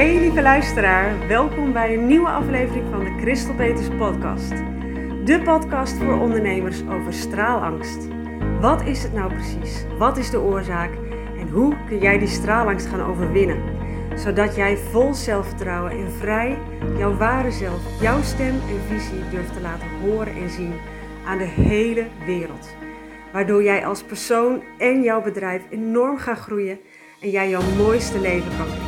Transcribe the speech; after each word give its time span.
Hey 0.00 0.18
lieve 0.18 0.42
luisteraar, 0.42 1.28
welkom 1.28 1.72
bij 1.72 1.94
een 1.94 2.06
nieuwe 2.06 2.28
aflevering 2.28 2.84
van 2.90 3.04
de 3.04 3.14
Crystal 3.16 3.54
Peters 3.54 3.88
podcast. 3.98 4.48
De 5.24 5.40
podcast 5.44 5.96
voor 5.96 6.20
ondernemers 6.20 6.82
over 6.82 7.12
straalangst. 7.12 8.08
Wat 8.60 8.82
is 8.82 9.02
het 9.02 9.12
nou 9.12 9.34
precies? 9.34 9.84
Wat 9.98 10.16
is 10.16 10.30
de 10.30 10.40
oorzaak? 10.40 10.90
En 11.38 11.48
hoe 11.48 11.76
kun 11.86 11.98
jij 11.98 12.18
die 12.18 12.28
straalangst 12.28 12.86
gaan 12.86 13.00
overwinnen? 13.00 13.62
Zodat 14.16 14.56
jij 14.56 14.76
vol 14.76 15.14
zelfvertrouwen 15.14 15.92
en 15.92 16.12
vrij 16.12 16.58
jouw 16.98 17.16
ware 17.16 17.50
zelf, 17.50 18.00
jouw 18.00 18.22
stem 18.22 18.54
en 18.54 18.80
visie 18.88 19.28
durft 19.30 19.52
te 19.52 19.60
laten 19.60 19.88
horen 20.02 20.34
en 20.34 20.50
zien 20.50 20.74
aan 21.26 21.38
de 21.38 21.44
hele 21.44 22.06
wereld. 22.26 22.68
Waardoor 23.32 23.62
jij 23.62 23.86
als 23.86 24.02
persoon 24.02 24.62
en 24.78 25.02
jouw 25.02 25.22
bedrijf 25.22 25.62
enorm 25.70 26.18
gaat 26.18 26.38
groeien 26.38 26.78
en 27.20 27.30
jij 27.30 27.48
jouw 27.48 27.74
mooiste 27.76 28.20
leven 28.20 28.56
kan. 28.56 28.79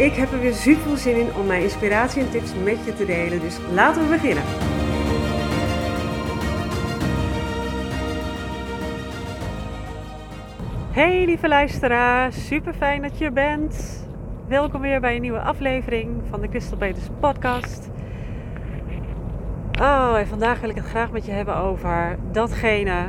Ik 0.00 0.14
heb 0.14 0.32
er 0.32 0.40
weer 0.40 0.54
super 0.54 0.82
veel 0.82 0.96
zin 0.96 1.16
in 1.16 1.34
om 1.34 1.46
mijn 1.46 1.62
inspiratie 1.62 2.22
en 2.22 2.30
tips 2.30 2.54
met 2.64 2.84
je 2.84 2.94
te 2.94 3.04
delen, 3.04 3.40
dus 3.40 3.58
laten 3.72 4.02
we 4.02 4.08
beginnen. 4.08 4.42
Hey 10.90 11.24
lieve 11.24 11.48
luisteraar, 11.48 12.32
super 12.32 12.74
fijn 12.74 13.02
dat 13.02 13.18
je 13.18 13.24
er 13.24 13.32
bent. 13.32 14.06
Welkom 14.48 14.80
weer 14.80 15.00
bij 15.00 15.14
een 15.14 15.20
nieuwe 15.20 15.40
aflevering 15.40 16.22
van 16.30 16.40
de 16.40 16.48
Crystal 16.48 16.78
Peters 16.78 17.08
podcast. 17.20 17.90
Oh, 19.80 20.14
en 20.18 20.26
vandaag 20.26 20.60
wil 20.60 20.70
ik 20.70 20.76
het 20.76 20.86
graag 20.86 21.10
met 21.10 21.26
je 21.26 21.32
hebben 21.32 21.56
over 21.56 22.18
datgene 22.32 23.06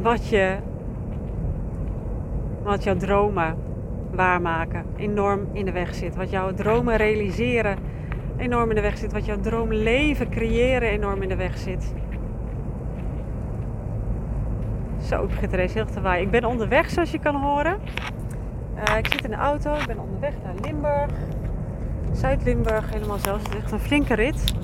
wat 0.00 0.28
je, 0.28 0.56
wat 2.62 2.84
jouw 2.84 2.96
dromen 2.96 3.65
waarmaken 4.16 4.84
enorm 4.96 5.48
in 5.52 5.64
de 5.64 5.72
weg 5.72 5.94
zit. 5.94 6.16
Wat 6.16 6.30
jouw 6.30 6.54
dromen 6.54 6.96
realiseren 6.96 7.78
enorm 8.36 8.68
in 8.68 8.74
de 8.74 8.80
weg 8.80 8.98
zit. 8.98 9.12
Wat 9.12 9.26
jouw 9.26 9.40
droomleven 9.40 10.28
creëren 10.30 10.88
enorm 10.88 11.22
in 11.22 11.28
de 11.28 11.36
weg 11.36 11.58
zit. 11.58 11.94
Zo, 15.02 15.22
ik 15.22 15.28
begint 15.28 15.52
er 15.52 15.58
eens 15.58 15.74
heel 15.74 15.86
te 15.86 16.00
waaien. 16.00 16.24
Ik 16.24 16.30
ben 16.30 16.44
onderweg, 16.44 16.90
zoals 16.90 17.10
je 17.10 17.18
kan 17.18 17.34
horen. 17.34 17.78
Uh, 18.88 18.96
ik 18.96 19.06
zit 19.06 19.24
in 19.24 19.30
de 19.30 19.36
auto, 19.36 19.74
ik 19.74 19.86
ben 19.86 19.98
onderweg 19.98 20.34
naar 20.44 20.54
Limburg. 20.62 21.10
Zuid-Limburg 22.12 22.92
helemaal 22.92 23.18
zelfs. 23.18 23.42
Het 23.42 23.52
is 23.52 23.58
echt 23.62 23.72
een 23.72 23.78
flinke 23.78 24.14
rit. 24.14 24.54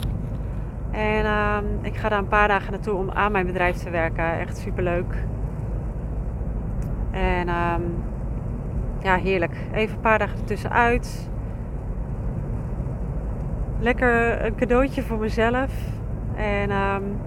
En 0.91 1.25
uh, 1.25 1.59
ik 1.83 1.97
ga 1.97 2.09
daar 2.09 2.19
een 2.19 2.29
paar 2.29 2.49
dagen 2.49 2.73
naartoe 2.73 2.95
om 2.95 3.11
aan 3.11 3.33
mijn 3.33 3.47
bedrijf 3.47 3.77
te 3.77 3.91
werken. 3.91 4.39
Echt 4.39 4.57
super 4.57 4.83
leuk. 4.83 5.15
En 7.11 7.49
uh, 7.49 7.75
ja, 9.03 9.17
heerlijk. 9.17 9.57
Even 9.73 9.95
een 9.95 10.01
paar 10.01 10.19
dagen 10.19 10.39
ertussenuit. 10.39 11.31
Lekker 13.79 14.45
een 14.45 14.55
cadeautje 14.55 15.03
voor 15.03 15.19
mezelf. 15.19 15.71
En 16.35 16.71
um, 16.71 17.21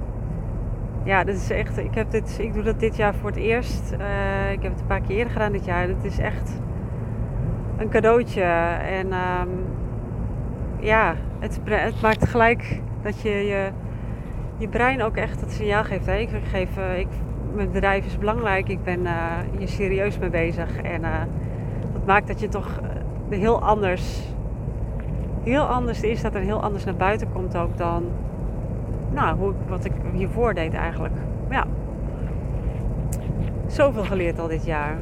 ja, 1.04 1.24
dit 1.24 1.36
is 1.36 1.50
echt. 1.50 1.78
Ik, 1.78 1.96
heb 1.96 2.12
dit, 2.12 2.38
ik 2.40 2.54
doe 2.54 2.64
dat 2.64 2.80
dit 2.80 2.96
jaar 2.96 3.16
voor 3.16 3.30
het 3.30 3.40
eerst. 3.40 3.92
Uh, 3.92 4.52
ik 4.52 4.62
heb 4.62 4.72
het 4.72 4.82
een 4.82 4.88
paar 4.88 5.02
keer 5.02 5.16
eerder 5.16 5.34
gedaan 5.34 5.52
dit 5.52 5.66
jaar. 5.66 5.88
Het 5.88 6.04
is 6.04 6.20
echt 6.20 6.60
een 7.78 7.90
cadeautje. 7.90 8.42
En 8.42 9.14
um, 9.14 9.50
ja, 10.80 11.16
het, 11.40 11.60
het, 11.64 12.02
maakt 12.02 12.28
gelijk 12.28 12.82
dat 13.02 13.22
je, 13.22 13.30
je 13.30 13.70
je 14.58 14.68
brein 14.68 15.02
ook 15.02 15.16
echt 15.16 15.42
het 15.42 15.52
signaal 15.52 15.84
geeft. 15.84 16.08
Ik 16.08 16.30
geef, 16.52 16.78
uh, 16.78 17.00
ik, 17.00 17.08
mijn 17.54 17.72
bedrijf 17.72 18.06
is 18.06 18.18
belangrijk. 18.18 18.70
Ik 18.70 18.84
ben 18.84 19.02
uh, 19.02 19.14
hier 19.58 19.68
serieus 19.68 20.18
mee 20.18 20.30
bezig. 20.30 20.82
En 20.82 21.04
maakt 22.06 22.28
dat 22.28 22.40
je 22.40 22.48
toch 22.48 22.68
eh, 23.30 23.40
heel 23.40 23.62
anders, 23.62 24.22
heel 25.44 25.64
anders 25.64 26.02
is 26.02 26.22
dat 26.22 26.36
er 26.36 26.42
heel 26.42 26.62
anders 26.62 26.84
naar 26.84 26.96
buiten 26.96 27.32
komt 27.32 27.58
ook 27.58 27.78
dan 27.78 28.04
nou, 29.16 29.38
hoe, 29.38 29.54
wat 29.68 29.86
ik 29.86 29.92
hiervoor 30.14 30.54
deed 30.54 30.74
eigenlijk. 30.74 31.14
Ja, 31.50 31.66
zoveel 33.68 34.04
geleerd 34.04 34.40
al 34.40 34.48
dit 34.48 34.66
jaar. 34.66 34.98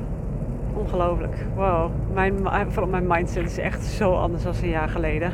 Ongelooflijk. 0.74 1.46
Wow. 1.56 1.92
Mijn, 2.14 2.34
vooral 2.68 2.90
mijn 2.90 3.08
mindset 3.08 3.46
is 3.46 3.58
echt 3.58 3.84
zo 3.84 4.14
anders 4.14 4.44
dan 4.44 4.54
een 4.62 4.70
jaar 4.70 4.90
geleden. 4.90 5.32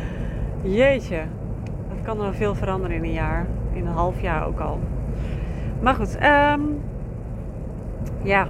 Jeetje. 0.62 1.20
Dat 1.88 2.02
kan 2.02 2.22
er 2.26 2.34
veel 2.34 2.54
veranderen 2.54 2.96
in 2.96 3.02
een 3.02 3.12
jaar. 3.12 3.46
In 3.72 3.86
een 3.86 3.92
half 3.92 4.20
jaar 4.20 4.46
ook 4.46 4.60
al. 4.60 4.78
Maar 5.80 5.94
goed. 5.94 6.18
Um, 6.22 6.80
ja, 8.22 8.48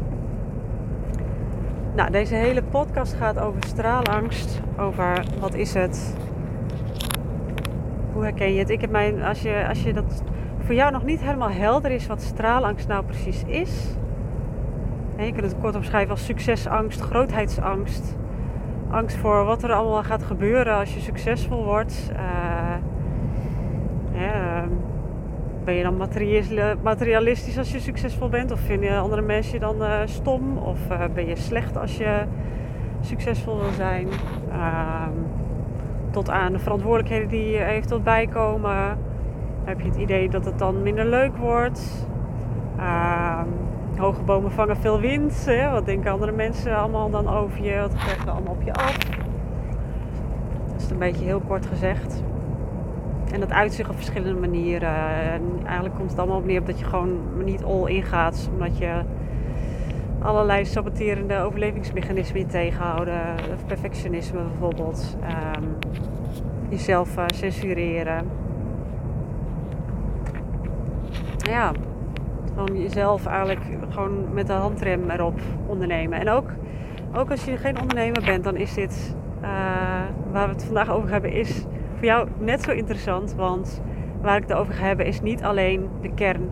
nou, 1.95 2.11
deze 2.11 2.35
hele 2.35 2.63
podcast 2.63 3.15
gaat 3.15 3.39
over 3.39 3.65
straalangst. 3.67 4.61
Over 4.79 5.25
wat 5.41 5.55
is 5.55 5.75
het? 5.75 6.17
Hoe 8.13 8.23
herken 8.23 8.53
je 8.53 8.59
het? 8.59 8.71
Ik 8.71 8.81
heb 8.81 8.91
mijn, 8.91 9.23
als, 9.23 9.43
je, 9.43 9.65
als 9.69 9.83
je 9.83 9.93
dat 9.93 10.23
voor 10.59 10.75
jou 10.75 10.93
nog 10.93 11.05
niet 11.05 11.21
helemaal 11.21 11.51
helder 11.51 11.91
is 11.91 12.07
wat 12.07 12.23
straalangst 12.23 12.89
nou 12.89 13.05
precies 13.05 13.45
is. 13.47 13.97
En 15.17 15.27
je 15.27 15.33
kunt 15.33 15.45
het 15.45 15.61
kort 15.61 15.77
omschrijven 15.77 16.11
als 16.11 16.25
succesangst, 16.25 17.01
grootheidsangst. 17.01 18.17
Angst 18.91 19.17
voor 19.17 19.45
wat 19.45 19.63
er 19.63 19.73
allemaal 19.73 20.03
gaat 20.03 20.23
gebeuren 20.23 20.75
als 20.77 20.95
je 20.95 21.01
succesvol 21.01 21.65
wordt. 21.65 22.13
Uh, 22.13 22.75
ja, 24.21 24.65
ben 25.65 25.75
je 25.75 25.83
dan 25.83 26.09
materialistisch 26.83 27.59
als 27.59 27.73
je 27.73 27.81
succesvol 27.81 28.29
bent? 28.29 28.51
Of 28.51 28.61
vinden 28.61 29.01
andere 29.01 29.23
mensen 29.23 29.53
je 29.53 29.61
dan 29.61 29.83
uh, 29.83 30.01
stom? 30.05 30.59
Of 30.59 30.79
uh, 30.91 31.05
ben 31.15 31.27
je 31.27 31.37
slecht 31.37 31.77
als 31.77 31.97
je 31.97 32.25
succesvol 33.01 33.61
wil 33.61 33.73
zijn? 33.73 34.09
Uh, 34.49 35.07
tot 36.11 36.31
aan 36.31 36.53
de 36.53 36.59
verantwoordelijkheden 36.59 37.29
die 37.29 37.65
eventueel 37.65 38.01
bijkomen. 38.01 38.99
Heb 39.65 39.81
je 39.81 39.87
het 39.87 39.97
idee 39.97 40.29
dat 40.29 40.45
het 40.45 40.59
dan 40.59 40.83
minder 40.83 41.07
leuk 41.07 41.37
wordt? 41.37 42.07
Ehm, 42.79 43.49
hoge 43.97 44.23
bomen 44.23 44.53
vangen 44.53 44.77
veel 44.77 45.01
wind. 45.01 45.45
Hè? 45.47 45.71
Wat 45.71 45.87
denken 45.87 46.13
andere 46.13 46.33
mensen 46.33 46.77
allemaal 46.77 47.11
dan 47.11 47.29
over 47.29 47.65
je? 47.65 47.81
Wat 47.81 47.95
krijgen 47.95 48.33
allemaal 48.33 48.53
op 48.53 48.63
je 48.63 48.73
af? 48.73 48.99
Dat 50.73 50.81
is 50.81 50.91
een 50.91 50.99
beetje 50.99 51.25
heel 51.25 51.41
kort 51.41 51.67
gezegd. 51.67 52.23
En 53.33 53.41
dat 53.41 53.53
uitzicht 53.53 53.91
op 53.91 53.97
verschillende 53.97 54.41
manieren. 54.41 54.97
En 55.33 55.43
eigenlijk 55.65 55.95
komt 55.95 56.11
het 56.11 56.19
allemaal 56.19 56.39
op 56.39 56.47
neer 56.47 56.61
op 56.61 56.67
dat 56.67 56.79
je 56.79 56.85
gewoon 56.85 57.19
niet 57.45 57.65
all 57.65 57.85
in 57.85 58.03
gaat. 58.03 58.51
Omdat 58.53 58.79
je 58.79 59.03
allerlei 60.19 60.65
saboterende 60.65 61.39
overlevingsmechanismen 61.39 62.47
tegenhouden. 62.47 63.21
Perfectionisme 63.67 64.41
bijvoorbeeld. 64.43 65.17
Um, 65.57 65.77
jezelf 66.69 67.17
uh, 67.17 67.25
censureren. 67.35 68.29
Ja, 71.37 71.73
gewoon 72.55 72.83
jezelf 72.83 73.27
eigenlijk 73.27 73.61
gewoon 73.89 74.33
met 74.33 74.47
de 74.47 74.53
handrem 74.53 75.11
erop 75.11 75.41
ondernemen. 75.67 76.21
En 76.21 76.29
ook, 76.29 76.51
ook 77.15 77.31
als 77.31 77.45
je 77.45 77.57
geen 77.57 77.81
ondernemer 77.81 78.23
bent, 78.25 78.45
dan 78.45 78.57
is 78.57 78.75
dit 78.75 79.15
uh, 79.43 79.49
waar 80.33 80.47
we 80.47 80.53
het 80.53 80.65
vandaag 80.65 80.91
over 80.91 81.11
hebben, 81.11 81.33
is 81.33 81.65
voor 82.03 82.11
jou 82.11 82.29
net 82.39 82.63
zo 82.63 82.71
interessant. 82.71 83.35
Want 83.35 83.83
waar 84.21 84.37
ik 84.37 84.43
het 84.43 84.53
over 84.53 84.75
ga 84.75 84.85
hebben 84.85 85.07
is 85.07 85.21
niet 85.21 85.43
alleen 85.43 85.89
de 86.01 86.15
kern 86.15 86.51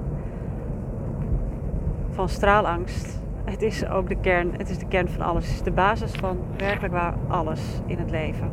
van 2.10 2.28
straalangst. 2.28 3.20
Het 3.44 3.62
is 3.62 3.88
ook 3.88 4.08
de 4.08 4.16
kern, 4.20 4.52
het 4.56 4.70
is 4.70 4.78
de 4.78 4.86
kern 4.88 5.08
van 5.08 5.20
alles. 5.20 5.46
Het 5.46 5.54
is 5.54 5.62
de 5.62 5.70
basis 5.70 6.12
van 6.12 6.38
werkelijk 6.56 6.92
waar 6.92 7.14
alles 7.28 7.80
in 7.86 7.98
het 7.98 8.10
leven. 8.10 8.50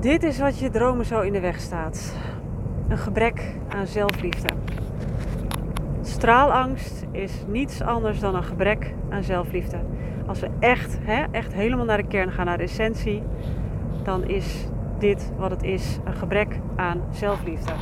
Dit 0.00 0.22
is 0.22 0.38
wat 0.38 0.58
je 0.58 0.70
dromen 0.70 1.06
zo 1.06 1.20
in 1.20 1.32
de 1.32 1.40
weg 1.40 1.60
staat. 1.60 2.16
Een 2.88 2.98
gebrek 2.98 3.54
aan 3.68 3.86
zelfliefde. 3.86 4.48
Straalangst 6.00 7.06
is 7.10 7.44
niets 7.46 7.82
anders 7.82 8.20
dan 8.20 8.34
een 8.34 8.44
gebrek 8.44 8.94
aan 9.10 9.22
zelfliefde. 9.22 9.78
Als 10.26 10.40
we 10.40 10.48
echt, 10.58 10.98
hè, 11.02 11.24
echt 11.30 11.54
helemaal 11.54 11.84
naar 11.84 11.96
de 11.96 12.08
kern 12.08 12.32
gaan, 12.32 12.46
naar 12.46 12.58
de 12.58 12.62
essentie, 12.62 13.22
dan 14.04 14.24
is 14.24 14.68
dit 14.98 15.32
wat 15.38 15.50
het 15.50 15.62
is: 15.62 15.98
een 16.04 16.14
gebrek 16.14 16.60
aan 16.76 17.00
zelfliefde. 17.10 17.72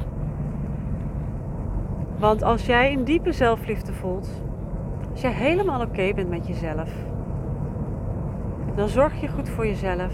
Want 2.18 2.42
als 2.42 2.66
jij 2.66 2.92
een 2.92 3.04
diepe 3.04 3.32
zelfliefde 3.32 3.92
voelt, 3.92 4.28
als 5.10 5.20
jij 5.20 5.32
helemaal 5.32 5.80
oké 5.80 6.12
bent 6.14 6.30
met 6.30 6.46
jezelf, 6.46 6.90
dan 8.74 8.88
zorg 8.88 9.20
je 9.20 9.28
goed 9.28 9.48
voor 9.48 9.66
jezelf. 9.66 10.12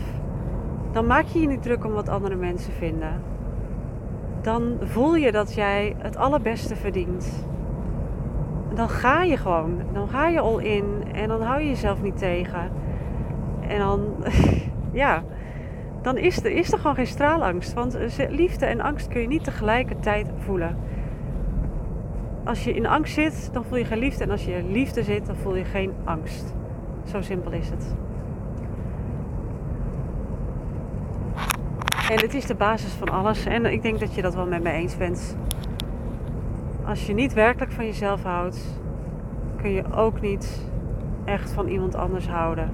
Dan 0.93 1.07
maak 1.07 1.25
je 1.25 1.41
je 1.41 1.47
niet 1.47 1.63
druk 1.63 1.85
om 1.85 1.93
wat 1.93 2.09
andere 2.09 2.35
mensen 2.35 2.73
vinden. 2.73 3.23
Dan 4.41 4.77
voel 4.81 5.15
je 5.15 5.33
dat 5.33 5.55
jij 5.55 5.95
het 5.99 6.17
allerbeste 6.17 6.77
verdient. 6.77 7.47
Dan 8.75 8.89
ga 8.89 9.23
je 9.23 9.37
gewoon. 9.37 9.81
Dan 9.93 10.09
ga 10.09 10.29
je 10.29 10.41
al 10.41 10.59
in 10.59 11.05
en 11.13 11.29
dan 11.29 11.43
hou 11.43 11.61
je 11.61 11.69
jezelf 11.69 12.03
niet 12.03 12.19
tegen. 12.19 12.71
En 13.69 13.79
dan, 13.79 14.01
ja, 14.93 15.23
dan 16.07 16.19
is 16.19 16.45
er, 16.45 16.51
is 16.51 16.73
er 16.73 16.79
gewoon 16.79 16.95
geen 16.95 17.07
straalangst. 17.07 17.75
Want 17.75 17.99
liefde 18.29 18.67
en 18.67 18.81
angst 18.81 19.09
kun 19.09 19.21
je 19.21 19.27
niet 19.27 19.45
tegelijkertijd 19.45 20.31
voelen. 20.39 20.77
Als 22.45 22.65
je 22.65 22.75
in 22.75 22.87
angst 22.87 23.15
zit, 23.15 23.51
dan 23.53 23.65
voel 23.65 23.79
je 23.79 23.85
geen 23.85 23.99
liefde. 23.99 24.25
En 24.25 24.31
als 24.31 24.45
je 24.45 24.53
in 24.53 24.73
liefde 24.73 25.03
zit, 25.03 25.27
dan 25.27 25.37
voel 25.37 25.57
je 25.57 25.65
geen 25.65 25.93
angst. 26.05 26.55
Zo 27.05 27.21
simpel 27.21 27.53
is 27.53 27.69
het. 27.69 27.95
En 32.11 32.21
het 32.21 32.35
is 32.35 32.47
de 32.47 32.55
basis 32.55 32.93
van 32.93 33.09
alles. 33.09 33.47
En 33.47 33.65
ik 33.65 33.83
denk 33.83 34.01
dat 34.01 34.15
je 34.15 34.23
dat 34.23 34.35
wel 34.35 34.47
met 34.47 34.63
me 34.63 34.71
eens 34.71 34.97
bent. 34.97 35.37
Als 36.85 37.07
je 37.07 37.15
niet 37.15 37.33
werkelijk 37.33 37.73
van 37.73 37.85
jezelf 37.85 38.23
houdt, 38.23 38.81
kun 39.57 39.71
je 39.71 39.93
ook 39.93 40.21
niet 40.21 40.71
echt 41.25 41.51
van 41.53 41.69
iemand 41.69 41.95
anders 41.95 42.29
houden. 42.29 42.71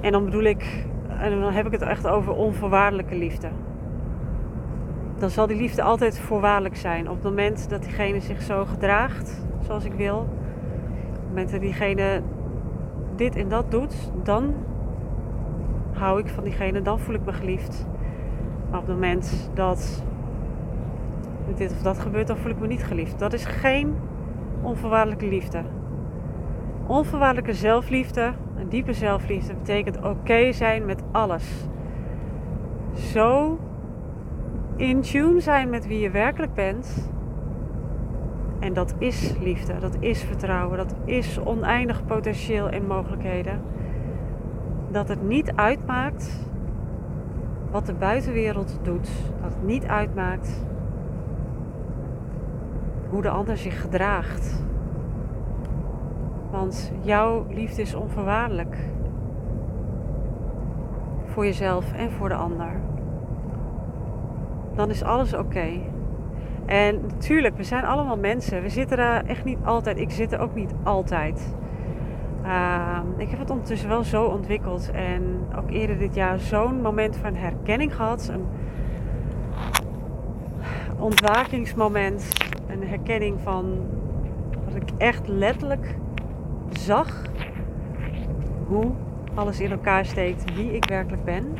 En 0.00 0.12
dan 0.12 0.24
bedoel 0.24 0.42
ik, 0.42 0.86
en 1.20 1.40
dan 1.40 1.52
heb 1.52 1.66
ik 1.66 1.72
het 1.72 1.82
echt 1.82 2.06
over 2.06 2.32
onvoorwaardelijke 2.32 3.14
liefde. 3.16 3.48
Dan 5.18 5.30
zal 5.30 5.46
die 5.46 5.56
liefde 5.56 5.82
altijd 5.82 6.18
voorwaardelijk 6.18 6.76
zijn. 6.76 7.08
Op 7.08 7.14
het 7.14 7.24
moment 7.24 7.70
dat 7.70 7.82
diegene 7.82 8.20
zich 8.20 8.42
zo 8.42 8.64
gedraagt 8.64 9.44
zoals 9.66 9.84
ik 9.84 9.92
wil, 9.92 10.16
op 10.18 11.14
het 11.14 11.28
moment 11.28 11.50
dat 11.50 11.60
diegene 11.60 12.22
dit 13.16 13.36
en 13.36 13.48
dat 13.48 13.70
doet, 13.70 14.10
dan 14.22 14.54
hou 15.92 16.20
ik 16.20 16.28
van 16.28 16.44
diegene, 16.44 16.82
dan 16.82 16.98
voel 16.98 17.14
ik 17.14 17.24
me 17.24 17.32
geliefd. 17.32 17.86
Maar 18.70 18.80
op 18.80 18.86
het 18.86 18.94
moment 18.94 19.50
dat 19.54 20.04
dit 21.56 21.72
of 21.72 21.82
dat 21.82 21.98
gebeurt, 21.98 22.26
dan 22.26 22.36
voel 22.36 22.50
ik 22.50 22.58
me 22.58 22.66
niet 22.66 22.84
geliefd. 22.84 23.18
Dat 23.18 23.32
is 23.32 23.44
geen 23.44 23.94
onvoorwaardelijke 24.62 25.26
liefde. 25.26 25.62
Onvoorwaardelijke 26.86 27.54
zelfliefde, 27.54 28.32
een 28.56 28.68
diepe 28.68 28.92
zelfliefde, 28.92 29.54
betekent 29.54 30.02
oké 30.02 30.52
zijn 30.52 30.84
met 30.84 31.02
alles. 31.12 31.66
Zo 32.92 33.58
in 34.76 35.00
tune 35.00 35.40
zijn 35.40 35.70
met 35.70 35.86
wie 35.86 36.00
je 36.00 36.10
werkelijk 36.10 36.54
bent. 36.54 37.10
En 38.60 38.72
dat 38.72 38.94
is 38.98 39.34
liefde, 39.40 39.78
dat 39.78 39.96
is 40.00 40.22
vertrouwen, 40.22 40.76
dat 40.76 40.94
is 41.04 41.40
oneindig 41.40 42.04
potentieel 42.04 42.68
en 42.68 42.86
mogelijkheden. 42.86 43.60
Dat 44.90 45.08
het 45.08 45.22
niet 45.22 45.52
uitmaakt 45.54 46.48
wat 47.70 47.86
de 47.86 47.94
buitenwereld 47.94 48.78
doet. 48.82 49.08
Dat 49.42 49.54
het 49.54 49.62
niet 49.62 49.86
uitmaakt 49.86 50.64
hoe 53.08 53.22
de 53.22 53.28
ander 53.28 53.56
zich 53.56 53.80
gedraagt. 53.80 54.64
Want 56.54 56.92
jouw 57.02 57.46
liefde 57.48 57.82
is 57.82 57.94
onvoorwaardelijk. 57.94 58.76
Voor 61.26 61.44
jezelf 61.44 61.92
en 61.92 62.10
voor 62.10 62.28
de 62.28 62.34
ander. 62.34 62.80
Dan 64.74 64.90
is 64.90 65.02
alles 65.02 65.34
oké. 65.34 65.68
En 66.66 67.00
natuurlijk, 67.00 67.56
we 67.56 67.62
zijn 67.62 67.84
allemaal 67.84 68.16
mensen. 68.16 68.62
We 68.62 68.68
zitten 68.68 68.96
daar 68.96 69.24
echt 69.24 69.44
niet 69.44 69.58
altijd. 69.64 69.98
Ik 69.98 70.10
zit 70.10 70.32
er 70.32 70.38
ook 70.38 70.54
niet 70.54 70.74
altijd. 70.82 71.54
Uh, 72.44 72.98
ik 73.16 73.28
heb 73.28 73.38
het 73.38 73.50
ondertussen 73.50 73.88
wel 73.88 74.04
zo 74.04 74.24
ontwikkeld. 74.24 74.90
En 74.90 75.46
ook 75.56 75.70
eerder 75.70 75.98
dit 75.98 76.14
jaar 76.14 76.38
zo'n 76.38 76.80
moment 76.80 77.16
van 77.16 77.34
herkenning 77.34 77.96
gehad. 77.96 78.30
Een 78.32 78.46
ontwakingsmoment. 80.98 82.28
Een 82.66 82.88
herkenning 82.88 83.40
van 83.42 83.78
dat 84.64 84.74
ik 84.74 84.88
echt 84.98 85.28
letterlijk 85.28 85.96
zag 86.70 87.22
hoe 88.66 88.92
alles 89.34 89.60
in 89.60 89.70
elkaar 89.70 90.04
steekt, 90.04 90.54
wie 90.54 90.72
ik 90.72 90.84
werkelijk 90.84 91.24
ben. 91.24 91.56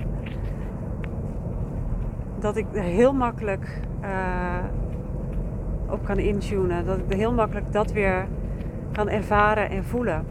Dat 2.39 2.57
ik 2.57 2.67
er 2.73 2.83
heel 2.83 3.13
makkelijk 3.13 3.81
uh, 4.03 4.65
op 5.89 6.05
kan 6.05 6.19
intunen. 6.19 6.87
Dat 6.87 6.99
ik 6.99 7.17
heel 7.17 7.33
makkelijk 7.33 7.73
dat 7.73 7.93
weer 7.93 8.27
kan 8.93 9.09
ervaren 9.09 9.71
en 9.71 9.85
voelen. 9.85 10.27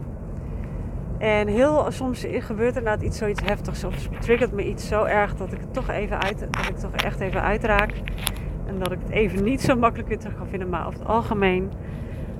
En 1.18 1.48
heel 1.48 1.86
soms 1.88 2.26
gebeurt 2.30 2.76
er 2.76 2.82
nou 2.82 3.00
iets 3.00 3.18
zoiets 3.18 3.42
heftigs 3.44 3.84
of 3.84 4.08
triggert 4.20 4.52
me 4.52 4.68
iets 4.68 4.88
zo 4.88 5.04
erg 5.04 5.36
dat 5.36 5.52
ik 5.52 5.60
het 5.60 5.72
toch 5.72 5.88
even 5.88 6.22
uit, 6.22 6.38
dat 6.38 6.68
ik 6.68 6.76
toch 6.76 6.94
echt 6.94 7.20
even 7.20 7.42
uitraak. 7.42 7.92
En 8.66 8.78
dat 8.78 8.92
ik 8.92 8.98
het 9.02 9.10
even 9.10 9.44
niet 9.44 9.60
zo 9.60 9.76
makkelijk 9.76 10.08
weer 10.08 10.18
terug 10.18 10.36
kan 10.36 10.46
vinden. 10.46 10.68
Maar 10.68 10.86
over 10.86 10.98
het 10.98 11.08
algemeen 11.08 11.70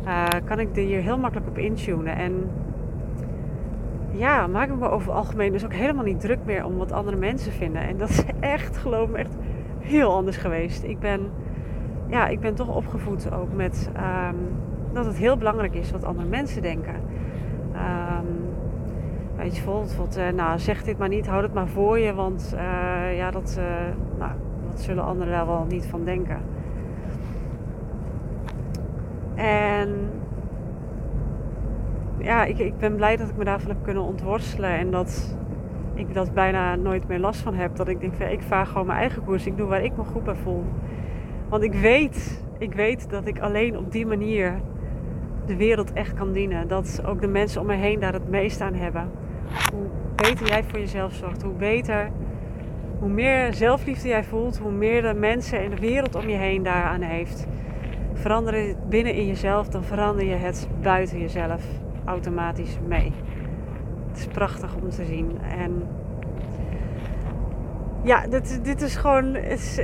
uh, 0.06 0.26
kan 0.44 0.58
ik 0.58 0.76
er 0.76 0.82
hier 0.82 1.02
heel 1.02 1.18
makkelijk 1.18 1.48
op 1.48 1.58
intunen. 1.58 2.16
En 2.16 2.50
ja, 4.10 4.46
maak 4.46 4.68
ik 4.68 4.78
me 4.78 4.88
over 4.88 5.08
het 5.08 5.16
algemeen 5.16 5.52
dus 5.52 5.64
ook 5.64 5.72
helemaal 5.72 6.04
niet 6.04 6.20
druk 6.20 6.38
meer 6.44 6.64
om 6.64 6.76
wat 6.76 6.92
andere 6.92 7.16
mensen 7.16 7.52
vinden. 7.52 7.82
En 7.82 7.96
dat 7.96 8.08
is 8.08 8.24
echt, 8.40 8.76
geloof 8.76 9.08
me, 9.08 9.18
echt 9.18 9.34
heel 9.78 10.12
anders 10.14 10.36
geweest. 10.36 10.84
Ik 10.84 10.98
ben, 10.98 11.30
ja, 12.06 12.26
ik 12.26 12.40
ben 12.40 12.54
toch 12.54 12.76
opgevoed 12.76 13.32
ook 13.32 13.52
met 13.54 13.90
um, 13.96 14.36
dat 14.92 15.04
het 15.04 15.16
heel 15.16 15.36
belangrijk 15.36 15.74
is 15.74 15.90
wat 15.90 16.04
andere 16.04 16.28
mensen 16.28 16.62
denken. 16.62 16.94
Um, 17.74 18.26
weet 19.36 19.56
je, 19.56 19.62
bijvoorbeeld, 19.62 20.18
uh, 20.18 20.28
nou 20.28 20.58
zeg 20.58 20.82
dit 20.82 20.98
maar 20.98 21.08
niet, 21.08 21.26
houd 21.26 21.42
het 21.42 21.54
maar 21.54 21.68
voor 21.68 21.98
je, 21.98 22.14
want 22.14 22.52
uh, 22.54 23.16
ja, 23.16 23.30
dat, 23.30 23.60
nou, 24.18 24.32
dat 24.70 24.80
zullen 24.80 25.04
anderen 25.04 25.32
daar 25.32 25.46
wel 25.46 25.66
niet 25.68 25.86
van 25.86 26.04
denken. 26.04 26.38
En 29.34 30.10
ja, 32.18 32.44
ik, 32.44 32.58
ik 32.58 32.78
ben 32.78 32.96
blij 32.96 33.16
dat 33.16 33.28
ik 33.28 33.36
me 33.36 33.44
daarvan 33.44 33.70
heb 33.70 33.82
kunnen 33.82 34.02
ontworstelen. 34.02 34.70
En 34.70 34.90
dat 34.90 35.36
ik 35.94 36.14
dat 36.14 36.34
bijna 36.34 36.76
nooit 36.76 37.08
meer 37.08 37.18
last 37.18 37.40
van 37.40 37.54
heb. 37.54 37.76
Dat 37.76 37.88
ik 37.88 38.00
denk, 38.00 38.18
ik 38.18 38.42
vaar 38.42 38.66
gewoon 38.66 38.86
mijn 38.86 38.98
eigen 38.98 39.24
koers. 39.24 39.46
Ik 39.46 39.56
doe 39.56 39.68
waar 39.68 39.84
ik 39.84 39.96
me 39.96 40.04
goed 40.04 40.24
bij 40.24 40.34
voel. 40.34 40.64
Want 41.48 41.62
ik 41.62 41.72
weet, 41.72 42.44
ik 42.58 42.74
weet 42.74 43.10
dat 43.10 43.26
ik 43.26 43.40
alleen 43.40 43.76
op 43.78 43.92
die 43.92 44.06
manier 44.06 44.60
de 45.46 45.56
wereld 45.56 45.92
echt 45.92 46.14
kan 46.14 46.32
dienen. 46.32 46.68
Dat 46.68 47.02
ook 47.06 47.20
de 47.20 47.26
mensen 47.26 47.60
om 47.60 47.66
me 47.66 47.74
heen 47.74 48.00
daar 48.00 48.12
het 48.12 48.30
meest 48.30 48.60
aan 48.60 48.74
hebben. 48.74 49.10
Hoe 49.72 49.86
beter 50.16 50.46
jij 50.48 50.64
voor 50.64 50.78
jezelf 50.78 51.12
zorgt, 51.12 51.42
hoe 51.42 51.52
beter, 51.52 52.10
hoe 52.98 53.08
meer 53.08 53.54
zelfliefde 53.54 54.08
jij 54.08 54.24
voelt, 54.24 54.58
hoe 54.58 54.72
meer 54.72 55.02
de 55.02 55.14
mensen 55.14 55.58
en 55.58 55.70
de 55.70 55.80
wereld 55.80 56.14
om 56.14 56.28
je 56.28 56.36
heen 56.36 56.62
daaraan 56.62 57.00
heeft. 57.00 57.46
Verander 58.24 58.54
het 58.54 58.88
binnen 58.88 59.14
in 59.14 59.26
jezelf, 59.26 59.68
dan 59.68 59.84
verander 59.84 60.24
je 60.24 60.34
het 60.34 60.68
buiten 60.82 61.20
jezelf 61.20 61.62
automatisch 62.04 62.78
mee. 62.86 63.12
Het 64.08 64.18
is 64.18 64.26
prachtig 64.26 64.74
om 64.74 64.90
te 64.90 65.04
zien. 65.04 65.38
En 65.58 65.88
ja, 68.02 68.26
dit, 68.26 68.64
dit 68.64 68.82
is 68.82 68.96
gewoon. 68.96 69.36
Is, 69.36 69.80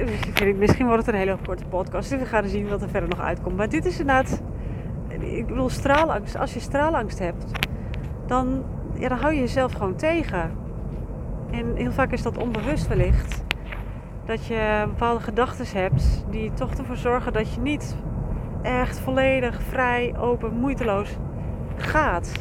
misschien 0.56 0.86
wordt 0.86 1.06
het 1.06 1.14
een 1.14 1.20
hele 1.20 1.36
korte 1.46 1.64
podcast. 1.64 2.10
we 2.10 2.26
gaan 2.26 2.48
zien 2.48 2.68
wat 2.68 2.82
er 2.82 2.88
verder 2.88 3.08
nog 3.08 3.20
uitkomt. 3.20 3.56
Maar 3.56 3.68
dit 3.68 3.84
is 3.84 4.00
inderdaad. 4.00 4.42
Ik 5.18 5.46
bedoel, 5.46 5.68
straalangst. 5.68 6.36
Als 6.36 6.54
je 6.54 6.60
straalangst 6.60 7.18
hebt, 7.18 7.44
dan, 8.26 8.64
ja, 8.94 9.08
dan 9.08 9.18
hou 9.18 9.34
je 9.34 9.40
jezelf 9.40 9.72
gewoon 9.72 9.96
tegen. 9.96 10.50
En 11.50 11.76
heel 11.76 11.92
vaak 11.92 12.12
is 12.12 12.22
dat 12.22 12.38
onbewust 12.38 12.88
wellicht. 12.88 13.44
Dat 14.24 14.46
je 14.46 14.84
bepaalde 14.86 15.20
gedachten 15.20 15.66
hebt 15.80 16.24
die 16.30 16.52
toch 16.52 16.74
ervoor 16.74 16.96
zorgen 16.96 17.32
dat 17.32 17.54
je 17.54 17.60
niet 17.60 17.96
echt 18.62 18.98
volledig 18.98 19.62
vrij, 19.62 20.14
open, 20.18 20.54
moeiteloos 20.54 21.16
gaat. 21.76 22.32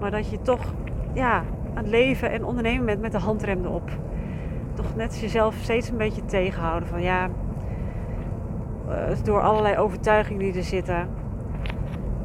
Maar 0.00 0.10
dat 0.10 0.30
je 0.30 0.40
toch 0.42 0.74
ja, 1.12 1.36
aan 1.74 1.82
het 1.82 1.86
leven 1.86 2.30
en 2.30 2.44
ondernemen 2.44 2.86
bent 2.86 3.00
met 3.00 3.12
de 3.12 3.18
handrem 3.18 3.64
erop. 3.64 3.90
Toch 4.74 4.96
net 4.96 5.18
jezelf 5.20 5.54
steeds 5.60 5.88
een 5.88 5.96
beetje 5.96 6.24
tegenhouden 6.24 6.88
van 6.88 7.02
ja, 7.02 7.28
uh, 8.88 8.94
door 9.24 9.40
allerlei 9.40 9.76
overtuigingen 9.76 10.42
die 10.42 10.54
er 10.54 10.62
zitten. 10.62 11.08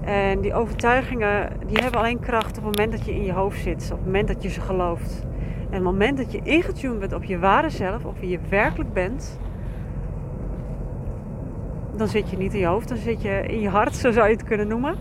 En 0.01 0.41
die 0.41 0.53
overtuigingen 0.53 1.50
die 1.68 1.77
hebben 1.82 2.00
alleen 2.00 2.20
kracht 2.20 2.58
op 2.58 2.65
het 2.65 2.77
moment 2.77 2.91
dat 2.91 3.06
je 3.06 3.15
in 3.15 3.24
je 3.24 3.34
hoofd 3.34 3.60
zit, 3.60 3.89
op 3.91 3.98
het 3.98 4.06
moment 4.06 4.27
dat 4.27 4.44
je 4.44 4.50
ze 4.50 4.62
gelooft. 4.62 5.27
En 5.60 5.65
op 5.68 5.74
het 5.74 5.84
moment 5.84 6.18
dat 6.18 6.32
je 6.32 6.39
ingetuned 6.44 7.00
bent 7.00 7.13
op 7.13 7.24
je 7.24 7.39
ware 7.39 7.70
zelf, 7.70 8.06
op 8.06 8.20
wie 8.20 8.29
je 8.29 8.39
werkelijk 8.50 8.94
bent, 8.94 9.39
dan 12.00 12.08
zit 12.08 12.29
je 12.29 12.38
niet 12.38 12.53
in 12.53 12.60
je 12.60 12.65
hoofd, 12.65 12.88
dan 12.88 12.98
zit 12.98 13.22
je 13.22 13.44
in 13.48 13.60
je 13.60 13.70
hart, 13.70 13.96
zo 13.96 14.12
zou 14.12 14.27
je 14.27 14.34
het 14.34 14.44
kunnen 14.44 14.68
noemen. 14.68 14.96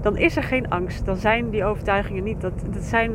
Dan 0.00 0.16
is 0.16 0.36
er 0.36 0.42
geen 0.42 0.70
angst. 0.70 1.04
Dan 1.04 1.16
zijn 1.16 1.50
die 1.50 1.64
overtuigingen 1.64 2.24
niet. 2.24 2.40
Dat, 2.40 2.52
dat, 2.70 2.82
zijn, 2.82 3.12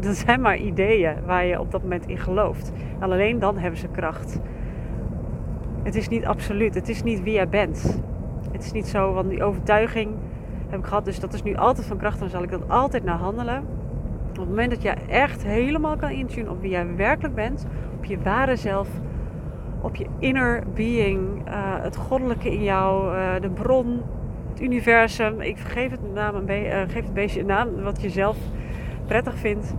dat 0.00 0.16
zijn 0.16 0.40
maar 0.40 0.56
ideeën 0.56 1.14
waar 1.26 1.44
je 1.44 1.60
op 1.60 1.70
dat 1.70 1.82
moment 1.82 2.06
in 2.06 2.18
gelooft. 2.18 2.72
En 3.00 3.12
alleen 3.12 3.38
dan 3.38 3.58
hebben 3.58 3.80
ze 3.80 3.88
kracht. 3.88 4.40
Het 5.82 5.94
is 5.94 6.08
niet 6.08 6.24
absoluut. 6.24 6.74
Het 6.74 6.88
is 6.88 7.02
niet 7.02 7.22
wie 7.22 7.32
jij 7.32 7.48
bent. 7.48 8.00
Het 8.52 8.64
is 8.64 8.72
niet 8.72 8.86
zo, 8.86 9.12
want 9.12 9.30
die 9.30 9.44
overtuiging 9.44 10.10
heb 10.68 10.78
ik 10.78 10.86
gehad, 10.86 11.04
dus 11.04 11.20
dat 11.20 11.34
is 11.34 11.42
nu 11.42 11.56
altijd 11.56 11.86
van 11.86 11.96
kracht. 11.96 12.18
Dan 12.18 12.28
zal 12.28 12.42
ik 12.42 12.50
dat 12.50 12.68
altijd 12.68 13.04
naar 13.04 13.18
handelen. 13.18 13.58
Op 14.28 14.36
het 14.36 14.48
moment 14.48 14.70
dat 14.70 14.82
je 14.82 14.94
echt 15.08 15.44
helemaal 15.44 15.96
kan 15.96 16.10
intunen 16.10 16.50
op 16.50 16.60
wie 16.60 16.70
jij 16.70 16.96
werkelijk 16.96 17.34
bent, 17.34 17.66
op 17.96 18.04
je 18.04 18.18
ware 18.22 18.56
zelf, 18.56 18.88
op 19.84 19.96
je 19.96 20.06
inner 20.18 20.62
being, 20.74 21.48
uh, 21.48 21.54
het 21.82 21.96
goddelijke 21.96 22.52
in 22.52 22.62
jou, 22.62 23.16
uh, 23.16 23.40
de 23.40 23.50
bron, 23.50 24.02
het 24.50 24.60
universum. 24.60 25.40
Ik 25.40 25.58
geef 25.58 25.90
het, 25.90 26.12
naam 26.14 26.34
een 26.34 26.50
uh, 26.50 26.80
geef 26.80 26.94
het 26.94 27.14
beestje 27.14 27.40
een 27.40 27.46
naam 27.46 27.82
wat 27.82 28.02
je 28.02 28.10
zelf 28.10 28.36
prettig 29.06 29.34
vindt. 29.34 29.74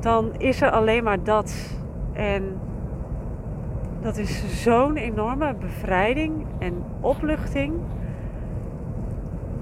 Dan 0.00 0.32
is 0.38 0.60
er 0.60 0.70
alleen 0.70 1.04
maar 1.04 1.22
dat. 1.22 1.78
En 2.12 2.60
dat 4.00 4.16
is 4.16 4.62
zo'n 4.62 4.96
enorme 4.96 5.54
bevrijding 5.54 6.46
en 6.58 6.82
opluchting. 7.00 7.72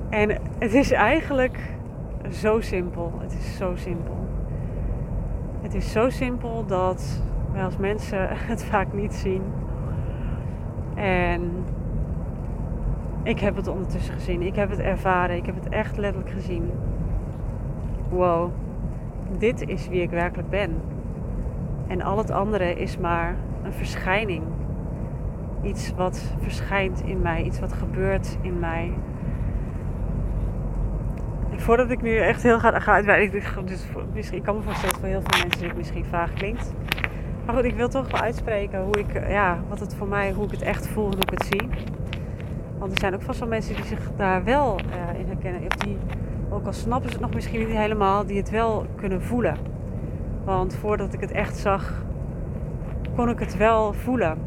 En 0.09 0.31
het 0.59 0.75
is 0.75 0.91
eigenlijk 0.91 1.59
zo 2.31 2.61
simpel. 2.61 3.13
Het 3.19 3.33
is 3.33 3.57
zo 3.57 3.73
simpel. 3.77 4.27
Het 5.61 5.75
is 5.75 5.93
zo 5.93 6.11
simpel 6.11 6.65
dat 6.67 7.23
wij 7.53 7.65
als 7.65 7.77
mensen 7.77 8.29
het 8.53 8.65
vaak 8.65 8.93
niet 8.93 9.15
zien. 9.15 9.43
En 10.95 11.51
ik 13.23 13.41
heb 13.41 13.57
het 13.57 13.69
ondertussen 13.69 14.15
gezien. 14.15 14.43
Ik 14.43 14.55
heb 14.55 14.71
het 14.71 14.79
ervaren. 14.79 15.37
Ik 15.37 15.47
heb 15.47 15.55
het 15.55 15.69
echt 15.69 15.97
letterlijk 15.97 16.35
gezien. 16.35 16.71
Wow, 18.09 18.51
dit 19.39 19.69
is 19.69 19.89
wie 19.89 20.03
ik 20.03 20.11
werkelijk 20.11 20.51
ben. 20.51 20.81
En 21.87 22.03
al 22.03 22.19
het 22.19 22.31
andere 22.31 22.75
is 22.75 22.99
maar 22.99 23.37
een 23.63 23.73
verschijning. 23.73 24.43
Iets 25.63 25.95
wat 25.97 26.35
verschijnt 26.41 27.03
in 27.03 27.23
mij, 27.23 27.43
iets 27.43 27.61
wat 27.61 27.73
gebeurt 27.73 28.39
in 28.41 28.59
mij. 28.59 28.93
voordat 31.57 31.91
ik 31.91 32.03
nu 32.03 32.17
echt 32.17 32.43
heel 32.43 32.59
ga, 32.59 32.81
ga 32.81 32.93
uitweiden, 32.93 33.43
dus 33.65 33.87
misschien, 34.15 34.39
ik 34.39 34.45
kan 34.45 34.57
me 34.57 34.63
voorstellen 34.63 34.97
voor 34.97 35.09
heel 35.09 35.23
veel 35.25 35.41
mensen 35.43 35.63
dit 35.63 35.77
misschien 35.77 36.05
vaag 36.05 36.33
klinkt. 36.33 36.73
Maar 37.47 37.55
goed, 37.55 37.65
ik 37.65 37.75
wil 37.75 37.89
toch 37.89 38.11
wel 38.11 38.21
uitspreken 38.21 38.83
hoe 38.83 38.99
ik, 38.99 39.29
ja, 39.29 39.59
wat 39.69 39.81
het 39.81 39.95
voor 39.95 40.09
mij, 40.09 40.33
hoe 40.33 40.45
ik 40.45 40.51
het 40.51 40.63
echt 40.63 40.87
voel, 40.87 41.05
hoe 41.05 41.21
ik 41.21 41.31
het 41.31 41.45
zie. 41.45 41.69
Want 42.79 42.93
er 42.93 42.99
zijn 43.01 43.15
ook 43.15 43.23
vast 43.23 43.39
wel 43.39 43.49
mensen 43.49 43.75
die 43.75 43.85
zich 43.85 44.11
daar 44.17 44.45
wel 44.45 44.79
uh, 44.81 45.21
in 45.21 45.27
herkennen. 45.27 45.61
Of 45.61 45.77
die, 45.77 45.97
ook 46.51 46.67
al 46.67 46.73
snappen 46.73 47.09
ze 47.09 47.17
het 47.17 47.25
nog 47.25 47.35
misschien 47.35 47.59
niet 47.67 47.77
helemaal, 47.77 48.27
die 48.27 48.37
het 48.37 48.51
wel 48.51 48.87
kunnen 48.95 49.23
voelen. 49.23 49.57
Want 50.45 50.75
voordat 50.75 51.13
ik 51.13 51.21
het 51.21 51.31
echt 51.31 51.57
zag, 51.57 52.05
kon 53.15 53.29
ik 53.29 53.39
het 53.39 53.57
wel 53.57 53.93
voelen. 53.93 54.39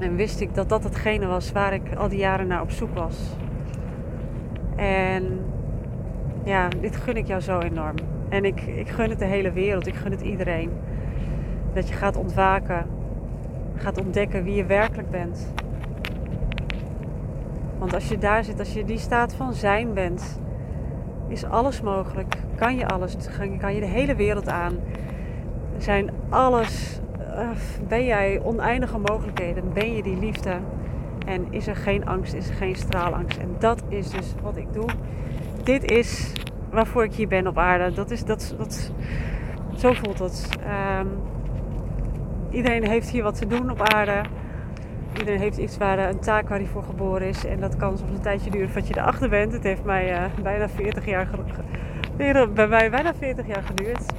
En 0.00 0.16
wist 0.16 0.40
ik 0.40 0.54
dat 0.54 0.68
dat 0.68 0.84
hetgene 0.84 1.26
was 1.26 1.52
waar 1.52 1.72
ik 1.72 1.94
al 1.94 2.08
die 2.08 2.18
jaren 2.18 2.46
naar 2.46 2.62
op 2.62 2.70
zoek 2.70 2.94
was. 2.94 3.36
En 4.76 5.40
ja, 6.44 6.68
dit 6.80 6.96
gun 6.96 7.16
ik 7.16 7.26
jou 7.26 7.40
zo 7.40 7.58
enorm. 7.58 7.96
En 8.32 8.44
ik, 8.44 8.60
ik 8.60 8.88
gun 8.88 9.10
het 9.10 9.18
de 9.18 9.24
hele 9.24 9.52
wereld. 9.52 9.86
Ik 9.86 9.94
gun 9.94 10.10
het 10.10 10.20
iedereen. 10.20 10.70
Dat 11.74 11.88
je 11.88 11.94
gaat 11.94 12.16
ontwaken. 12.16 12.86
Gaat 13.74 13.98
ontdekken 13.98 14.44
wie 14.44 14.54
je 14.54 14.64
werkelijk 14.64 15.10
bent. 15.10 15.52
Want 17.78 17.94
als 17.94 18.08
je 18.08 18.18
daar 18.18 18.44
zit, 18.44 18.58
als 18.58 18.72
je 18.72 18.84
die 18.84 18.98
staat 18.98 19.34
van 19.34 19.54
zijn 19.54 19.94
bent, 19.94 20.40
is 21.28 21.44
alles 21.44 21.80
mogelijk. 21.80 22.36
Kan 22.54 22.76
je 22.76 22.88
alles. 22.88 23.16
Kan 23.58 23.74
je 23.74 23.80
de 23.80 23.86
hele 23.86 24.14
wereld 24.14 24.48
aan. 24.48 24.74
Zijn 25.78 26.10
alles. 26.28 27.00
Uh, 27.20 27.50
ben 27.88 28.04
jij 28.04 28.40
oneindige 28.42 28.98
mogelijkheden? 28.98 29.72
Ben 29.72 29.94
je 29.94 30.02
die 30.02 30.16
liefde? 30.16 30.54
En 31.26 31.46
is 31.50 31.66
er 31.66 31.76
geen 31.76 32.06
angst? 32.06 32.34
Is 32.34 32.48
er 32.48 32.54
geen 32.54 32.76
straalangst? 32.76 33.38
En 33.38 33.54
dat 33.58 33.82
is 33.88 34.10
dus 34.10 34.34
wat 34.42 34.56
ik 34.56 34.72
doe. 34.72 34.88
Dit 35.62 35.90
is 35.90 36.32
waarvoor 36.72 37.04
ik 37.04 37.14
hier 37.14 37.28
ben 37.28 37.46
op 37.46 37.58
aarde. 37.58 37.92
Dat 37.92 38.10
is 38.10 38.24
dat. 38.24 38.54
dat 38.58 38.92
zo 39.76 39.92
voelt 39.92 40.18
het. 40.18 40.48
Um, 41.00 41.08
iedereen 42.50 42.86
heeft 42.86 43.08
hier 43.08 43.22
wat 43.22 43.38
te 43.38 43.46
doen 43.46 43.70
op 43.70 43.82
aarde. 43.82 44.20
Iedereen 45.18 45.40
heeft 45.40 45.56
iets 45.56 45.78
waar, 45.78 45.98
een 45.98 46.20
taak 46.20 46.48
waar 46.48 46.58
hij 46.58 46.66
voor 46.66 46.82
geboren 46.82 47.28
is. 47.28 47.44
En 47.44 47.60
dat 47.60 47.76
kan 47.76 47.98
soms 47.98 48.10
een 48.10 48.20
tijdje 48.20 48.50
duren 48.50 48.68
voordat 48.68 48.88
je 48.88 48.98
erachter 48.98 49.28
bent. 49.28 49.52
Het 49.52 49.62
heeft 49.62 49.84
mij 49.84 50.12
uh, 50.12 50.24
bijna 50.42 50.68
40 50.68 51.06
jaar 51.06 51.28
bij 52.54 52.68
mij 52.68 52.90
bijna 52.90 53.14
40 53.14 53.46
jaar 53.46 53.62
geduurd. 53.62 54.12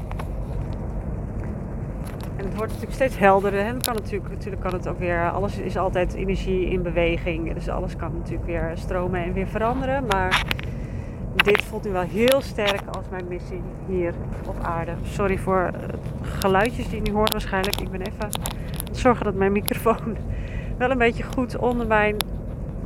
En 2.37 2.45
het 2.45 2.55
wordt 2.55 2.71
natuurlijk 2.71 2.93
steeds 2.93 3.17
helderder. 3.17 3.59
En 3.59 3.81
kan 3.81 3.93
natuurlijk, 3.95 4.29
natuurlijk 4.29 4.61
kan 4.61 4.73
het 4.73 4.87
ook 4.87 4.99
weer. 4.99 5.31
Alles 5.31 5.57
is 5.57 5.77
altijd 5.77 6.13
energie 6.13 6.69
in 6.69 6.81
beweging. 6.81 7.53
Dus 7.53 7.69
alles 7.69 7.95
kan 7.95 8.13
natuurlijk 8.17 8.45
weer 8.45 8.71
stromen 8.75 9.23
en 9.23 9.33
weer 9.33 9.47
veranderen. 9.47 10.05
Maar 10.05 10.45
dit 11.35 11.63
voelt 11.63 11.83
nu 11.83 11.91
wel 11.91 12.01
heel 12.01 12.41
sterk 12.41 12.81
als 12.91 13.05
mijn 13.09 13.25
missie 13.27 13.61
hier 13.87 14.13
op 14.47 14.55
aarde. 14.61 14.93
Sorry 15.03 15.37
voor 15.37 15.71
geluidjes 16.21 16.89
die 16.89 16.95
je 16.95 17.09
nu 17.09 17.15
hoort 17.15 17.31
waarschijnlijk. 17.31 17.81
Ik 17.81 17.91
ben 17.91 18.01
even 18.01 18.29
zorgen 18.91 19.25
dat 19.25 19.33
mijn 19.33 19.51
microfoon 19.51 20.17
wel 20.77 20.91
een 20.91 20.97
beetje 20.97 21.23
goed 21.23 21.57
onder 21.57 21.87
mijn 21.87 22.17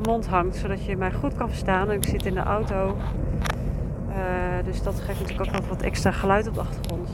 mond 0.06 0.27
hangt. 0.27 0.56
Zodat 0.56 0.86
je 0.86 0.98
mij 0.98 1.12
goed 1.12 1.36
kan 1.36 1.50
verstaan. 1.50 1.92
ik 1.92 2.04
zit 2.04 2.25
in 2.25 2.34
de 2.34 2.44
auto. 2.44 2.98
Uh, 4.10 4.16
dus 4.66 4.84
dat 4.84 5.00
geeft 5.00 5.20
natuurlijk 5.20 5.50
ook 5.50 5.56
nog 5.56 5.70
wat 5.70 5.82
extra 5.82 6.12
geluid 6.12 6.48
op 6.48 6.54
de 6.54 6.60
achtergrond. 6.60 7.10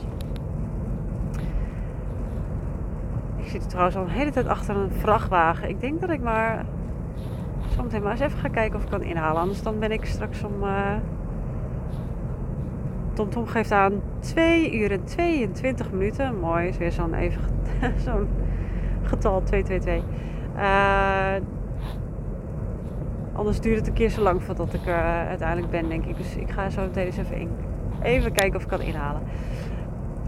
Ik 3.36 3.50
zit 3.50 3.68
trouwens 3.68 3.96
al 3.96 4.02
een 4.02 4.08
hele 4.08 4.30
tijd 4.30 4.48
achter 4.48 4.76
een 4.76 4.90
vrachtwagen. 4.98 5.68
Ik 5.68 5.80
denk 5.80 6.00
dat 6.00 6.10
ik 6.10 6.20
maar 6.20 6.64
zometeen 7.76 8.02
maar 8.02 8.10
eens 8.10 8.20
even 8.20 8.38
ga 8.38 8.48
kijken 8.48 8.76
of 8.76 8.82
ik 8.82 8.90
kan 8.90 9.02
inhalen. 9.02 9.40
Anders 9.40 9.62
dan 9.62 9.78
ben 9.78 9.92
ik 9.92 10.04
straks 10.04 10.42
om... 10.42 10.62
Uh, 10.62 10.96
Tom 13.14 13.30
Tom 13.30 13.46
geeft 13.46 13.72
aan 13.72 14.02
2 14.20 14.78
uur 14.78 14.90
en 14.90 15.04
22 15.04 15.90
minuten. 15.90 16.38
Mooi, 16.40 16.68
is 16.68 16.76
weer 16.76 16.92
zo'n 16.92 17.14
even 17.14 17.40
zo'n 18.06 18.28
getal 19.02 19.42
222. 19.42 20.02
Uh, 20.56 21.34
anders 23.32 23.60
duurt 23.60 23.78
het 23.78 23.86
een 23.86 23.92
keer 23.92 24.08
zo 24.08 24.22
lang 24.22 24.42
voordat 24.42 24.74
ik 24.74 24.86
er 24.86 24.98
uh, 24.98 25.26
uiteindelijk 25.28 25.70
ben, 25.70 25.88
denk 25.88 26.04
ik. 26.04 26.16
Dus 26.16 26.36
ik 26.36 26.50
ga 26.50 26.70
zo 26.70 26.80
meteen 26.80 27.06
eens 27.06 27.16
even, 27.16 27.48
even 28.02 28.32
kijken 28.32 28.56
of 28.56 28.62
ik 28.62 28.68
kan 28.68 28.80
inhalen. 28.80 29.22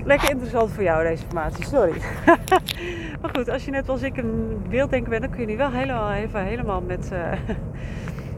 Lekker 0.04 0.30
interessant 0.30 0.70
voor 0.70 0.82
jou 0.82 1.02
deze 1.02 1.22
informatie, 1.22 1.64
sorry. 1.64 1.94
maar 3.20 3.30
goed, 3.34 3.48
als 3.48 3.64
je 3.64 3.70
net 3.70 3.88
als 3.88 4.02
ik 4.02 4.16
een 4.16 4.62
beelddenker 4.68 5.10
bent, 5.10 5.22
dan 5.22 5.30
kun 5.30 5.40
je 5.40 5.46
nu 5.46 5.56
wel 5.56 5.70
helemaal, 5.70 6.12
even 6.12 6.44
helemaal 6.44 6.80
met 6.80 7.10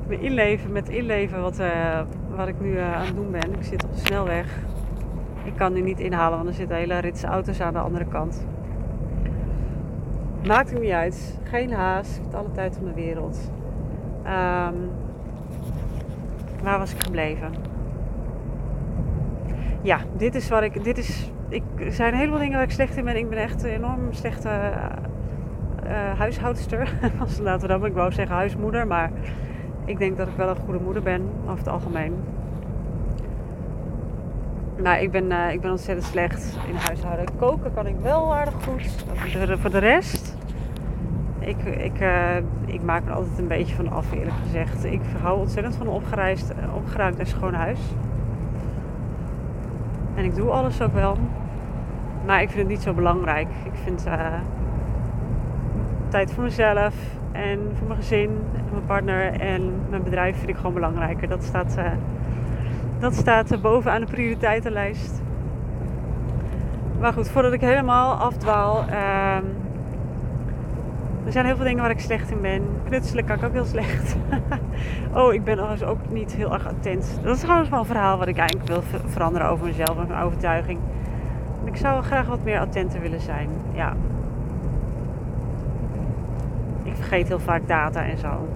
uh, 0.09 0.23
inleven, 0.23 0.73
met 0.73 0.89
inleven 0.89 1.41
wat, 1.41 1.61
wat 2.39 2.49
ik 2.49 2.61
nu 2.61 2.79
aan 2.79 3.07
het 3.07 3.15
doen 3.15 3.31
ben. 3.31 3.55
Ik 3.55 3.63
zit 3.63 3.85
op 3.85 3.93
de 3.93 3.99
snelweg. 3.99 4.59
Ik 5.45 5.53
kan 5.57 5.73
nu 5.73 5.81
niet 5.81 6.01
inhalen, 6.01 6.37
want 6.37 6.49
er 6.49 6.55
zitten 6.55 6.77
hele 6.77 6.99
rits 6.99 7.25
auto's 7.25 7.61
aan 7.61 7.73
de 7.73 7.79
andere 7.79 8.05
kant. 8.05 8.47
Maakt 10.47 10.71
het 10.71 10.81
niet 10.81 10.91
uit. 10.91 11.39
Geen 11.43 11.73
haast. 11.73 12.21
Ik 12.27 12.35
alle 12.35 12.53
tijd 12.53 12.77
van 12.77 12.85
de 12.85 12.95
wereld. 12.95 13.51
Um, 14.25 14.91
waar 16.63 16.79
was 16.79 16.93
ik 16.93 17.03
gebleven? 17.03 17.53
Ja, 19.83 19.99
dit 20.17 20.35
is 20.35 20.49
wat 20.49 20.63
ik. 20.63 20.85
Dit 20.85 20.99
is, 20.99 21.33
ik, 21.49 21.63
er 21.79 21.93
zijn 21.93 22.13
een 22.13 22.19
heleboel 22.19 22.39
dingen 22.39 22.55
waar 22.55 22.67
ik 22.67 22.71
slecht 22.71 22.97
in 22.97 23.05
ben. 23.05 23.17
Ik 23.17 23.29
ben 23.29 23.39
echt 23.39 23.63
een 23.63 23.71
enorm 23.71 24.13
slechte 24.13 24.49
uh, 25.87 26.19
huishoudster. 26.19 26.93
Laten 27.43 27.61
we 27.61 27.69
dat 27.69 27.81
maar. 27.81 27.89
Ik 27.89 27.95
wou 27.95 28.13
zeggen 28.13 28.37
huismoeder. 28.37 28.87
Maar 28.87 29.11
ik 29.89 29.99
denk 29.99 30.17
dat 30.17 30.29
ik 30.29 30.37
wel 30.37 30.49
een 30.49 30.57
goede 30.57 30.81
moeder 30.85 31.03
ben. 31.03 31.23
Over 31.45 31.59
het 31.59 31.69
algemeen. 31.69 32.15
Nou, 34.77 35.03
ik 35.03 35.11
ben, 35.11 35.25
uh, 35.31 35.53
ik 35.53 35.61
ben 35.61 35.71
ontzettend 35.71 36.07
slecht 36.07 36.59
in 36.69 36.75
huishouden. 36.75 37.27
Koken 37.37 37.75
kan 37.75 37.87
ik 37.87 37.95
wel 38.03 38.35
aardig 38.35 38.55
goed. 38.65 39.05
Voor 39.61 39.71
de 39.71 39.79
rest 39.79 40.37
ik, 41.49 41.65
ik, 41.65 42.01
uh, 42.01 42.37
ik 42.67 42.83
maak 42.83 43.07
er 43.07 43.13
altijd 43.13 43.39
een 43.39 43.49
beetje 43.49 43.75
van 43.75 43.91
af, 43.91 44.13
eerlijk 44.13 44.37
gezegd. 44.43 44.85
Ik 44.85 45.01
hou 45.23 45.39
ontzettend 45.39 45.77
van 45.77 45.89
opgereisd, 45.89 46.53
opgeruimd 46.75 47.19
en 47.19 47.27
schoon 47.27 47.55
huis. 47.55 47.81
En 50.15 50.25
ik 50.25 50.35
doe 50.35 50.51
alles 50.51 50.83
ook 50.83 50.93
wel. 50.93 51.17
Maar 52.27 52.43
ik 52.43 52.49
vind 52.49 52.61
het 52.61 52.69
niet 52.69 52.83
zo 52.83 52.93
belangrijk. 52.93 53.49
Ik 53.65 53.79
vind 53.85 54.07
uh, 54.07 54.35
tijd 56.09 56.33
voor 56.33 56.43
mezelf 56.43 56.95
en 57.39 57.59
voor 57.79 57.87
mijn 57.87 58.01
gezin 58.01 58.31
en 58.57 58.65
mijn 58.71 58.87
partner 58.87 59.41
en 59.41 59.73
mijn 59.91 60.03
bedrijf 60.03 60.37
vind 60.37 60.49
ik 60.49 60.57
gewoon 60.57 60.75
belangrijker. 60.75 61.29
Dat 61.29 61.43
staat, 61.45 61.75
uh, 61.79 61.85
dat 62.99 63.15
staat 63.15 63.63
bovenaan 63.63 64.01
de 64.01 64.07
prioriteitenlijst. 64.07 65.23
Maar 67.01 67.13
goed, 67.13 67.29
voordat 67.29 67.53
ik 67.53 67.61
helemaal 67.61 68.15
afdwaal. 68.15 68.85
Uh, 68.91 69.37
er 71.25 71.33
zijn 71.33 71.47
heel 71.47 71.57
veel 71.57 71.65
dingen 71.65 71.83
waar 71.83 71.91
ik 71.91 72.01
slecht 72.01 72.31
in 72.31 72.41
ben. 72.41 72.63
Knutselen 72.85 73.25
kan 73.25 73.37
ik 73.37 73.45
ook 73.45 73.53
heel 73.53 73.65
slecht. 73.65 74.17
oh, 75.15 75.33
ik 75.33 75.45
ben 75.45 75.57
dus 75.57 75.83
ook 75.83 75.99
niet 76.11 76.35
heel 76.35 76.53
erg 76.53 76.67
attent. 76.67 77.21
Dat 77.23 77.35
is 77.37 77.41
trouwens 77.41 77.71
wel 77.71 77.79
een 77.79 77.85
verhaal 77.85 78.19
wat 78.19 78.29
ik 78.29 78.37
eigenlijk 78.37 78.69
wil 78.69 78.83
veranderen 79.07 79.49
over 79.49 79.67
mezelf 79.67 79.99
en 79.99 80.07
mijn 80.09 80.23
overtuiging. 80.23 80.79
Ik 81.65 81.77
zou 81.77 82.03
graag 82.03 82.27
wat 82.27 82.45
meer 82.45 82.61
attenter 82.61 83.01
willen 83.01 83.21
zijn. 83.21 83.49
Ja. 83.73 83.97
Vergeet 87.09 87.29
heel 87.29 87.41
vaak 87.41 87.69
data 87.69 88.05
en 88.05 88.19
zo. 88.19 88.49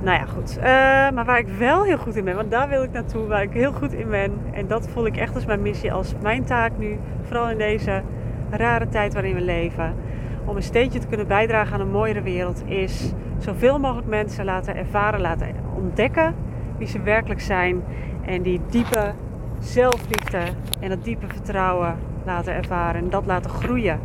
Nou 0.00 0.18
ja, 0.18 0.24
goed. 0.24 0.56
Uh, 0.58 0.64
maar 1.14 1.24
waar 1.24 1.38
ik 1.38 1.48
wel 1.58 1.82
heel 1.82 1.98
goed 1.98 2.16
in 2.16 2.24
ben, 2.24 2.36
want 2.36 2.50
daar 2.50 2.68
wil 2.68 2.82
ik 2.82 2.92
naartoe, 2.92 3.26
waar 3.26 3.42
ik 3.42 3.52
heel 3.52 3.72
goed 3.72 3.92
in 3.92 4.08
ben. 4.08 4.32
En 4.52 4.66
dat 4.66 4.88
voel 4.88 5.06
ik 5.06 5.16
echt 5.16 5.34
als 5.34 5.46
mijn 5.46 5.62
missie, 5.62 5.92
als 5.92 6.14
mijn 6.22 6.44
taak 6.44 6.72
nu. 6.78 6.98
Vooral 7.22 7.50
in 7.50 7.58
deze 7.58 8.02
rare 8.50 8.88
tijd 8.88 9.12
waarin 9.12 9.34
we 9.34 9.40
leven 9.40 9.94
om 10.44 10.56
een 10.56 10.62
steentje 10.62 10.98
te 10.98 11.06
kunnen 11.06 11.26
bijdragen 11.26 11.74
aan 11.74 11.80
een 11.80 11.90
mooiere 11.90 12.22
wereld, 12.22 12.62
is 12.66 13.12
zoveel 13.38 13.78
mogelijk 13.78 14.08
mensen 14.08 14.44
laten 14.44 14.76
ervaren, 14.76 15.20
laten 15.20 15.48
ontdekken 15.74 16.34
wie 16.78 16.86
ze 16.86 17.02
werkelijk 17.02 17.40
zijn. 17.40 17.82
En 18.24 18.42
die 18.42 18.60
diepe 18.70 19.12
zelfliefde 19.58 20.42
en 20.80 20.88
dat 20.88 21.04
diepe 21.04 21.26
vertrouwen 21.28 21.96
laten 22.24 22.54
ervaren 22.54 23.00
en 23.00 23.10
dat 23.10 23.26
laten 23.26 23.50
groeien. 23.50 24.00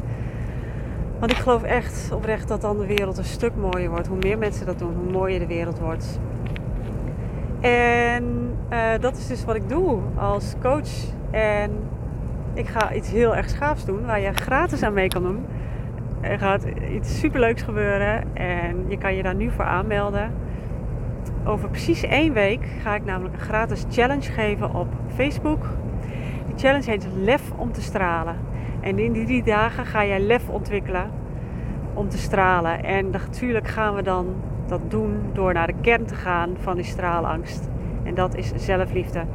Want 1.21 1.33
ik 1.33 1.39
geloof 1.39 1.63
echt 1.63 2.11
oprecht 2.13 2.47
dat 2.47 2.61
dan 2.61 2.77
de 2.77 2.85
wereld 2.85 3.17
een 3.17 3.23
stuk 3.23 3.55
mooier 3.55 3.89
wordt. 3.89 4.07
Hoe 4.07 4.17
meer 4.17 4.37
mensen 4.37 4.65
dat 4.65 4.79
doen, 4.79 4.95
hoe 4.95 5.11
mooier 5.11 5.39
de 5.39 5.47
wereld 5.47 5.79
wordt. 5.79 6.19
En 7.59 8.53
uh, 8.73 8.79
dat 8.99 9.17
is 9.17 9.27
dus 9.27 9.45
wat 9.45 9.55
ik 9.55 9.69
doe 9.69 9.99
als 10.15 10.55
coach. 10.61 10.89
En 11.31 11.71
ik 12.53 12.67
ga 12.67 12.93
iets 12.93 13.11
heel 13.11 13.35
erg 13.35 13.49
schaafs 13.49 13.85
doen 13.85 14.05
waar 14.05 14.19
je 14.19 14.33
gratis 14.33 14.83
aan 14.83 14.93
mee 14.93 15.07
kan 15.07 15.23
doen. 15.23 15.45
Er 16.21 16.39
gaat 16.39 16.65
iets 16.91 17.19
superleuks 17.19 17.61
gebeuren 17.61 18.35
en 18.35 18.85
je 18.87 18.97
kan 18.97 19.15
je 19.15 19.23
daar 19.23 19.35
nu 19.35 19.51
voor 19.51 19.65
aanmelden. 19.65 20.33
Over 21.45 21.69
precies 21.69 22.03
één 22.03 22.33
week 22.33 22.65
ga 22.81 22.95
ik 22.95 23.05
namelijk 23.05 23.33
een 23.33 23.41
gratis 23.41 23.85
challenge 23.89 24.31
geven 24.31 24.73
op 24.73 24.87
Facebook. 25.15 25.65
Die 26.47 26.57
challenge 26.57 26.89
heet 26.89 27.07
Lef 27.15 27.51
om 27.55 27.71
te 27.71 27.81
stralen. 27.81 28.35
En 28.81 28.99
in 28.99 29.11
die 29.11 29.25
drie 29.25 29.43
dagen 29.43 29.85
ga 29.85 30.05
jij 30.05 30.19
lef 30.19 30.49
ontwikkelen 30.49 31.09
om 31.93 32.09
te 32.09 32.17
stralen. 32.17 32.83
En 32.83 33.09
natuurlijk 33.09 33.67
gaan 33.67 33.95
we 33.95 34.01
dan 34.01 34.35
dat 34.67 34.81
doen 34.87 35.29
door 35.33 35.53
naar 35.53 35.67
de 35.67 35.75
kern 35.81 36.05
te 36.05 36.15
gaan 36.15 36.55
van 36.59 36.75
die 36.75 36.85
straalangst. 36.85 37.69
En 38.03 38.15
dat 38.15 38.35
is 38.35 38.51
zelfliefde. 38.55 39.25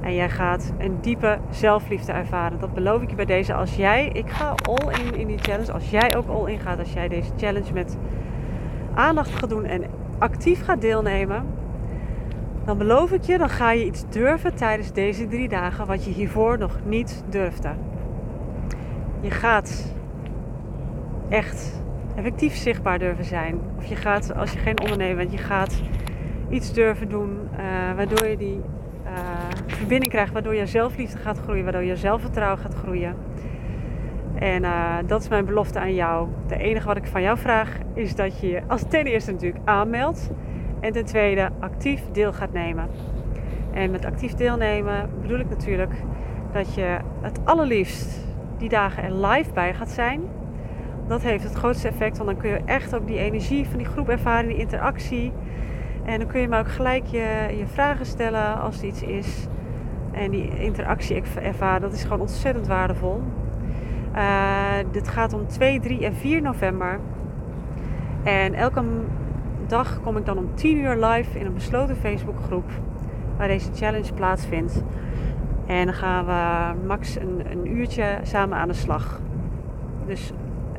En 0.00 0.14
jij 0.14 0.30
gaat 0.30 0.72
een 0.78 0.98
diepe 1.00 1.38
zelfliefde 1.50 2.12
ervaren. 2.12 2.58
Dat 2.58 2.74
beloof 2.74 3.02
ik 3.02 3.10
je 3.10 3.16
bij 3.16 3.24
deze. 3.24 3.54
Als 3.54 3.76
jij, 3.76 4.08
ik 4.12 4.30
ga 4.30 4.54
all 4.62 4.92
in 5.04 5.14
in 5.14 5.26
die 5.26 5.38
challenge. 5.38 5.72
Als 5.72 5.90
jij 5.90 6.16
ook 6.16 6.28
all 6.28 6.52
in 6.52 6.58
gaat, 6.58 6.78
als 6.78 6.92
jij 6.92 7.08
deze 7.08 7.30
challenge 7.36 7.72
met 7.72 7.96
aandacht 8.94 9.30
gaat 9.30 9.48
doen 9.48 9.64
en 9.64 9.84
actief 10.18 10.64
gaat 10.64 10.80
deelnemen, 10.80 11.44
dan 12.64 12.78
beloof 12.78 13.12
ik 13.12 13.22
je, 13.22 13.38
dan 13.38 13.48
ga 13.48 13.72
je 13.72 13.84
iets 13.84 14.04
durven 14.08 14.54
tijdens 14.54 14.92
deze 14.92 15.26
drie 15.26 15.48
dagen 15.48 15.86
wat 15.86 16.04
je 16.04 16.10
hiervoor 16.10 16.58
nog 16.58 16.78
niet 16.84 17.24
durfde. 17.28 17.70
Je 19.24 19.30
gaat 19.30 19.94
echt 21.28 21.82
effectief 22.16 22.54
zichtbaar 22.54 22.98
durven 22.98 23.24
zijn. 23.24 23.60
Of 23.76 23.86
je 23.86 23.96
gaat, 23.96 24.34
als 24.34 24.52
je 24.52 24.58
geen 24.58 24.80
ondernemer 24.80 25.16
bent, 25.16 25.32
je 25.32 25.38
gaat 25.38 25.82
iets 26.48 26.72
durven 26.72 27.08
doen 27.08 27.38
uh, 27.52 27.58
waardoor 27.96 28.26
je 28.26 28.36
die 28.36 28.60
uh, 29.04 29.10
verbinding 29.66 30.12
krijgt, 30.12 30.32
waardoor 30.32 30.54
je 30.54 30.66
zelfliefde 30.66 31.18
gaat 31.18 31.38
groeien, 31.38 31.62
waardoor 31.64 31.82
je 31.82 31.96
zelfvertrouwen 31.96 32.58
gaat 32.58 32.74
groeien. 32.74 33.16
En 34.34 34.62
uh, 34.62 34.94
dat 35.06 35.20
is 35.20 35.28
mijn 35.28 35.44
belofte 35.44 35.78
aan 35.78 35.94
jou. 35.94 36.28
Het 36.46 36.58
enige 36.58 36.86
wat 36.86 36.96
ik 36.96 37.06
van 37.06 37.22
jou 37.22 37.38
vraag 37.38 37.78
is 37.94 38.14
dat 38.14 38.40
je 38.40 38.48
je 38.48 38.62
als 38.66 38.82
ten 38.88 39.04
eerste 39.04 39.32
natuurlijk 39.32 39.68
aanmeldt. 39.68 40.30
En 40.80 40.92
ten 40.92 41.04
tweede 41.04 41.50
actief 41.60 42.02
deel 42.12 42.32
gaat 42.32 42.52
nemen. 42.52 42.88
En 43.72 43.90
met 43.90 44.04
actief 44.04 44.34
deelnemen 44.34 45.10
bedoel 45.20 45.38
ik 45.38 45.48
natuurlijk 45.48 45.92
dat 46.52 46.74
je 46.74 46.98
het 47.20 47.38
allerliefst 47.44 48.23
die 48.58 48.68
dagen 48.68 49.02
er 49.02 49.26
live 49.26 49.52
bij 49.52 49.74
gaat 49.74 49.90
zijn. 49.90 50.20
Dat 51.06 51.22
heeft 51.22 51.44
het 51.44 51.54
grootste 51.54 51.88
effect, 51.88 52.16
want 52.16 52.30
dan 52.30 52.38
kun 52.38 52.50
je 52.50 52.60
echt 52.64 52.94
ook 52.94 53.06
die 53.06 53.18
energie 53.18 53.66
van 53.68 53.78
die 53.78 53.86
groep 53.86 54.08
ervaren, 54.08 54.48
die 54.48 54.56
interactie. 54.56 55.32
En 56.04 56.18
dan 56.18 56.28
kun 56.28 56.40
je 56.40 56.48
maar 56.48 56.60
ook 56.60 56.70
gelijk 56.70 57.06
je, 57.06 57.54
je 57.58 57.66
vragen 57.66 58.06
stellen 58.06 58.60
als 58.60 58.78
er 58.78 58.84
iets 58.84 59.02
is. 59.02 59.46
En 60.12 60.30
die 60.30 60.58
interactie 60.58 61.22
ervaren, 61.42 61.80
dat 61.80 61.92
is 61.92 62.02
gewoon 62.02 62.20
ontzettend 62.20 62.66
waardevol. 62.66 63.22
Uh, 64.14 64.72
dit 64.92 65.08
gaat 65.08 65.32
om 65.32 65.46
2, 65.46 65.80
3 65.80 66.04
en 66.04 66.14
4 66.14 66.42
november. 66.42 67.00
En 68.22 68.54
elke 68.54 68.82
dag 69.66 70.00
kom 70.02 70.16
ik 70.16 70.26
dan 70.26 70.38
om 70.38 70.54
10 70.54 70.78
uur 70.78 71.04
live 71.04 71.38
in 71.38 71.46
een 71.46 71.54
besloten 71.54 71.96
Facebookgroep 71.96 72.70
waar 73.36 73.48
deze 73.48 73.70
challenge 73.74 74.12
plaatsvindt. 74.12 74.82
En 75.66 75.84
dan 75.84 75.94
gaan 75.94 76.26
we 76.26 76.86
max 76.86 77.16
een, 77.16 77.42
een 77.50 77.76
uurtje 77.76 78.18
samen 78.22 78.58
aan 78.58 78.68
de 78.68 78.74
slag. 78.74 79.20
Dus 80.06 80.32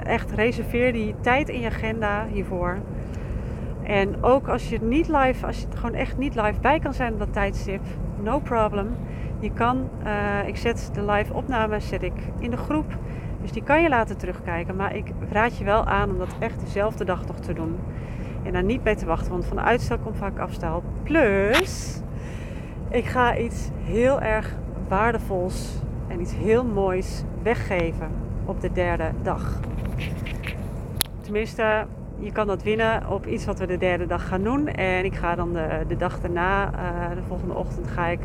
echt 0.03 0.31
reserveer 0.31 0.93
die 0.93 1.15
tijd 1.21 1.49
in 1.49 1.59
je 1.59 1.67
agenda 1.67 2.25
hiervoor. 2.31 2.77
En 3.83 4.23
ook 4.23 4.47
als 4.47 4.69
je 4.69 4.81
niet 4.81 5.07
live, 5.07 5.45
als 5.45 5.59
je 5.59 5.67
er 5.71 5.77
gewoon 5.77 5.95
echt 5.95 6.17
niet 6.17 6.35
live 6.35 6.59
bij 6.61 6.79
kan 6.79 6.93
zijn 6.93 7.13
op 7.13 7.19
dat 7.19 7.33
tijdstip, 7.33 7.81
no 8.23 8.39
problem. 8.39 8.95
Je 9.39 9.51
kan, 9.51 9.89
uh, 10.03 10.47
ik 10.47 10.57
zet 10.57 10.89
de 10.93 11.05
live 11.05 11.33
opname 11.33 11.79
zet 11.79 12.03
ik 12.03 12.13
in 12.39 12.51
de 12.51 12.57
groep. 12.57 12.97
Dus 13.41 13.51
die 13.51 13.63
kan 13.63 13.81
je 13.81 13.89
laten 13.89 14.17
terugkijken. 14.17 14.75
Maar 14.75 14.95
ik 14.95 15.11
raad 15.29 15.57
je 15.57 15.63
wel 15.63 15.85
aan 15.85 16.09
om 16.09 16.17
dat 16.17 16.35
echt 16.39 16.59
dezelfde 16.59 17.05
dag 17.05 17.25
toch 17.25 17.39
te 17.39 17.53
doen. 17.53 17.79
En 18.43 18.53
daar 18.53 18.63
niet 18.63 18.83
mee 18.83 18.95
te 18.95 19.05
wachten, 19.05 19.31
want 19.31 19.45
van 19.45 19.59
uitstel 19.59 19.97
komt 19.97 20.17
vaak 20.17 20.39
afstel. 20.39 20.83
Plus, 21.03 22.01
ik 22.89 23.05
ga 23.05 23.37
iets 23.37 23.69
heel 23.83 24.21
erg 24.21 24.55
waardevols 24.87 25.81
en 26.07 26.21
iets 26.21 26.35
heel 26.35 26.63
moois 26.63 27.23
weggeven 27.43 28.09
op 28.45 28.61
de 28.61 28.71
derde 28.71 29.11
dag. 29.21 29.59
Tenminste, 31.21 31.85
je 32.19 32.31
kan 32.31 32.47
dat 32.47 32.63
winnen 32.63 33.09
op 33.09 33.25
iets 33.25 33.45
wat 33.45 33.59
we 33.59 33.65
de 33.65 33.77
derde 33.77 34.05
dag 34.05 34.27
gaan 34.27 34.43
doen. 34.43 34.67
En 34.67 35.05
ik 35.05 35.15
ga 35.15 35.35
dan 35.35 35.53
de, 35.53 35.83
de 35.87 35.95
dag 35.95 36.19
daarna, 36.19 36.65
uh, 36.65 37.15
de 37.15 37.23
volgende 37.27 37.53
ochtend, 37.53 37.87
ga 37.87 38.07
ik 38.07 38.19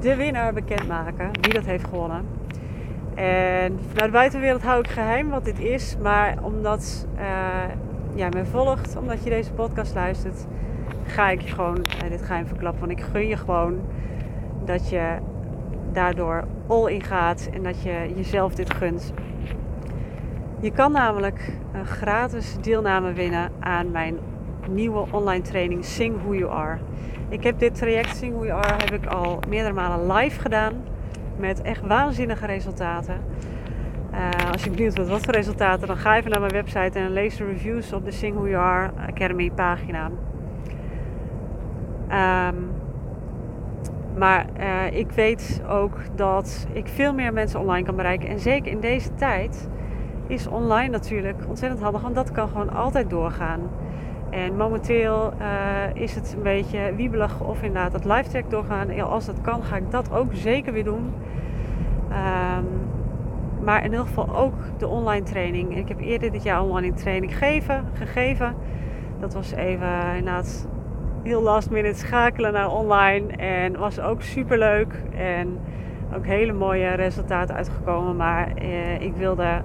de 0.00 0.16
winnaar 0.16 0.52
bekendmaken. 0.52 1.30
Wie 1.40 1.52
dat 1.52 1.64
heeft 1.64 1.84
gewonnen. 1.84 2.26
En 3.14 3.78
vanuit 3.88 4.04
de 4.04 4.10
buitenwereld 4.10 4.62
hou 4.62 4.80
ik 4.80 4.88
geheim 4.88 5.30
wat 5.30 5.44
dit 5.44 5.58
is. 5.58 5.96
Maar 6.02 6.36
omdat 6.42 7.06
uh, 7.18 7.22
jij 8.14 8.28
me 8.28 8.44
volgt, 8.44 8.96
omdat 8.96 9.24
je 9.24 9.30
deze 9.30 9.52
podcast 9.52 9.94
luistert, 9.94 10.46
ga 11.04 11.30
ik 11.30 11.40
je 11.40 11.54
gewoon 11.54 11.78
uh, 11.78 12.10
dit 12.10 12.22
geheim 12.22 12.46
verklappen. 12.46 12.80
Want 12.80 12.98
ik 12.98 13.04
gun 13.04 13.26
je 13.26 13.36
gewoon 13.36 13.80
dat 14.64 14.88
je 14.88 15.16
daardoor 15.94 16.44
all 16.66 16.92
in 16.92 17.02
gaat 17.02 17.48
en 17.52 17.62
dat 17.62 17.82
je 17.82 18.12
jezelf 18.16 18.54
dit 18.54 18.74
gunt. 18.74 19.12
Je 20.60 20.70
kan 20.70 20.92
namelijk 20.92 21.52
een 21.72 21.86
gratis 21.86 22.56
deelname 22.60 23.12
winnen 23.12 23.52
aan 23.60 23.90
mijn 23.90 24.18
nieuwe 24.68 25.06
online 25.10 25.42
training 25.42 25.84
Sing 25.84 26.16
Who 26.22 26.34
You 26.34 26.52
Are. 26.52 26.78
Ik 27.28 27.42
heb 27.42 27.58
dit 27.58 27.74
traject 27.74 28.16
Sing 28.16 28.32
Who 28.34 28.44
You 28.44 28.58
Are 28.58 28.84
heb 28.84 28.92
ik 28.92 29.06
al 29.06 29.38
meerdere 29.48 29.74
malen 29.74 30.12
live 30.12 30.40
gedaan 30.40 30.72
met 31.36 31.62
echt 31.62 31.80
waanzinnige 31.86 32.46
resultaten. 32.46 33.20
Uh, 34.12 34.50
als 34.52 34.64
je 34.64 34.70
benieuwd 34.70 34.94
bent 34.94 35.08
wat 35.08 35.24
voor 35.24 35.34
resultaten, 35.34 35.86
dan 35.86 35.96
ga 35.96 36.16
even 36.16 36.30
naar 36.30 36.40
mijn 36.40 36.52
website 36.52 36.98
en 36.98 37.12
lees 37.12 37.36
de 37.36 37.44
reviews 37.44 37.92
op 37.92 38.04
de 38.04 38.10
Sing 38.10 38.34
Who 38.34 38.48
You 38.48 38.62
Are 38.62 38.90
Academy 39.08 39.50
pagina. 39.50 40.10
Um, 42.48 42.70
maar 44.16 44.46
uh, 44.58 44.98
ik 44.98 45.10
weet 45.10 45.62
ook 45.68 45.96
dat 46.14 46.66
ik 46.72 46.88
veel 46.88 47.14
meer 47.14 47.32
mensen 47.32 47.60
online 47.60 47.86
kan 47.86 47.96
bereiken. 47.96 48.28
En 48.28 48.38
zeker 48.38 48.72
in 48.72 48.80
deze 48.80 49.14
tijd 49.14 49.68
is 50.26 50.46
online 50.46 50.88
natuurlijk 50.88 51.42
ontzettend 51.48 51.82
handig, 51.82 52.02
want 52.02 52.14
dat 52.14 52.32
kan 52.32 52.48
gewoon 52.48 52.74
altijd 52.74 53.10
doorgaan. 53.10 53.60
En 54.30 54.56
momenteel 54.56 55.32
uh, 55.40 56.02
is 56.02 56.14
het 56.14 56.34
een 56.36 56.42
beetje 56.42 56.94
wiebelig 56.96 57.40
of 57.40 57.62
inderdaad 57.62 57.92
het 57.92 58.04
live 58.04 58.28
track 58.28 58.50
doorgaan. 58.50 59.00
Als 59.00 59.26
dat 59.26 59.40
kan, 59.40 59.62
ga 59.62 59.76
ik 59.76 59.90
dat 59.90 60.12
ook 60.12 60.28
zeker 60.32 60.72
weer 60.72 60.84
doen. 60.84 61.12
Um, 62.10 62.66
maar 63.64 63.84
in 63.84 63.90
ieder 63.90 64.06
geval 64.06 64.36
ook 64.36 64.54
de 64.78 64.88
online 64.88 65.24
training. 65.24 65.76
Ik 65.76 65.88
heb 65.88 66.00
eerder 66.00 66.32
dit 66.32 66.42
jaar 66.42 66.62
online 66.62 66.94
training 66.94 67.38
gegeven. 67.94 68.54
Dat 69.20 69.34
was 69.34 69.52
even 69.52 70.16
inderdaad 70.16 70.68
heel 71.24 71.42
last 71.42 71.70
minute 71.70 71.98
schakelen 71.98 72.52
naar 72.52 72.70
online. 72.70 73.32
En 73.36 73.78
was 73.78 74.00
ook 74.00 74.22
super 74.22 74.58
leuk. 74.58 74.94
En 75.16 75.58
ook 76.16 76.26
hele 76.26 76.52
mooie 76.52 76.94
resultaten 76.94 77.54
uitgekomen. 77.54 78.16
Maar 78.16 78.52
eh, 78.54 79.00
ik 79.00 79.14
wilde 79.16 79.62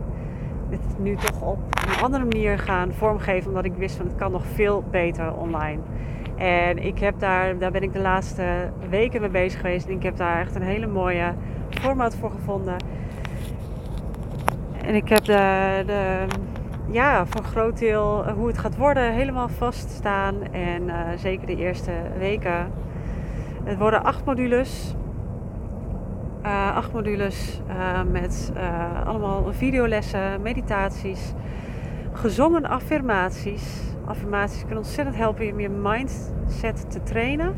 dit 0.69 0.79
nu 0.97 1.15
toch 1.15 1.41
op 1.41 1.59
een 1.87 2.03
andere 2.03 2.23
manier 2.23 2.59
gaan 2.59 2.93
vormgeven. 2.93 3.47
Omdat 3.47 3.65
ik 3.65 3.73
wist 3.73 3.95
van 3.95 4.05
het 4.05 4.15
kan 4.15 4.31
nog 4.31 4.45
veel 4.45 4.83
beter 4.91 5.33
online. 5.33 5.81
En 6.35 6.77
ik 6.77 6.99
heb 6.99 7.19
daar, 7.19 7.57
daar 7.57 7.71
ben 7.71 7.83
ik 7.83 7.93
de 7.93 7.99
laatste 7.99 8.69
weken 8.89 9.21
mee 9.21 9.29
bezig 9.29 9.61
geweest. 9.61 9.87
En 9.87 9.93
ik 9.93 10.03
heb 10.03 10.17
daar 10.17 10.39
echt 10.39 10.55
een 10.55 10.61
hele 10.61 10.87
mooie 10.87 11.33
format 11.69 12.15
voor 12.15 12.31
gevonden. 12.31 12.75
En 14.85 14.95
ik 14.95 15.09
heb 15.09 15.23
de, 15.23 15.83
de 15.85 16.25
ja, 16.91 17.25
voor 17.25 17.39
een 17.39 17.47
groot 17.47 17.77
deel 17.77 18.29
hoe 18.29 18.47
het 18.47 18.57
gaat 18.57 18.77
worden 18.77 19.13
helemaal 19.13 19.49
vaststaan. 19.49 20.35
En 20.51 20.83
uh, 20.83 20.95
zeker 21.17 21.47
de 21.47 21.55
eerste 21.55 21.91
weken. 22.17 22.71
Het 23.63 23.77
worden 23.77 24.03
acht 24.03 24.25
modules. 24.25 24.95
Uh, 26.45 26.75
acht 26.75 26.93
modules 26.93 27.61
met 28.11 28.51
allemaal 29.05 29.53
videolessen, 29.53 30.41
meditaties, 30.41 31.33
gezongen 32.13 32.65
affirmaties. 32.65 33.93
Affirmaties 34.05 34.59
kunnen 34.59 34.77
ontzettend 34.77 35.15
helpen 35.15 35.51
om 35.51 35.59
je 35.59 35.69
mindset 35.69 36.91
te 36.91 37.03
trainen. 37.03 37.55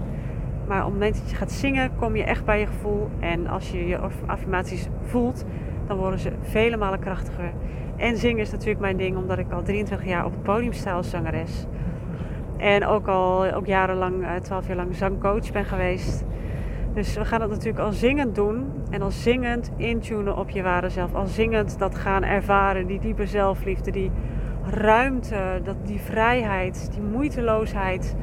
Maar 0.67 0.79
op 0.79 0.85
het 0.85 0.93
moment 0.93 1.15
dat 1.15 1.29
je 1.29 1.35
gaat 1.35 1.51
zingen, 1.51 1.95
kom 1.95 2.15
je 2.15 2.23
echt 2.23 2.45
bij 2.45 2.59
je 2.59 2.65
gevoel. 2.65 3.09
En 3.19 3.47
als 3.47 3.71
je 3.71 3.87
je 3.87 3.99
affirmaties 4.25 4.87
voelt, 5.03 5.45
dan 5.87 5.97
worden 5.97 6.19
ze 6.19 6.31
vele 6.41 6.77
malen 6.77 6.99
krachtiger. 6.99 7.51
En 8.01 8.17
zingen 8.17 8.41
is 8.41 8.51
natuurlijk 8.51 8.79
mijn 8.79 8.97
ding, 8.97 9.17
omdat 9.17 9.37
ik 9.37 9.51
al 9.51 9.63
23 9.63 10.07
jaar 10.07 10.25
op 10.25 10.31
het 10.31 10.43
podium 10.43 10.73
sta 10.73 10.91
als 10.93 11.09
zangeres. 11.09 11.65
En 12.57 12.85
ook 12.85 13.07
al 13.07 13.51
ook 13.51 13.65
jarenlang, 13.65 14.25
12 14.41 14.67
jaar 14.67 14.75
lang 14.75 14.95
zangcoach 14.95 15.51
ben 15.51 15.65
geweest. 15.65 16.23
Dus 16.93 17.15
we 17.15 17.25
gaan 17.25 17.39
dat 17.39 17.49
natuurlijk 17.49 17.79
al 17.79 17.91
zingend 17.91 18.35
doen. 18.35 18.71
En 18.89 19.01
al 19.01 19.11
zingend 19.11 19.71
intunen 19.77 20.37
op 20.37 20.49
je 20.49 20.61
ware 20.61 20.89
zelf. 20.89 21.13
Al 21.13 21.25
zingend 21.25 21.79
dat 21.79 21.95
gaan 21.95 22.23
ervaren. 22.23 22.87
Die 22.87 22.99
diepe 22.99 23.25
zelfliefde. 23.25 23.91
Die 23.91 24.11
ruimte. 24.65 25.61
Dat, 25.63 25.75
die 25.85 25.99
vrijheid. 25.99 26.89
Die 26.93 27.01
moeiteloosheid. 27.01 28.15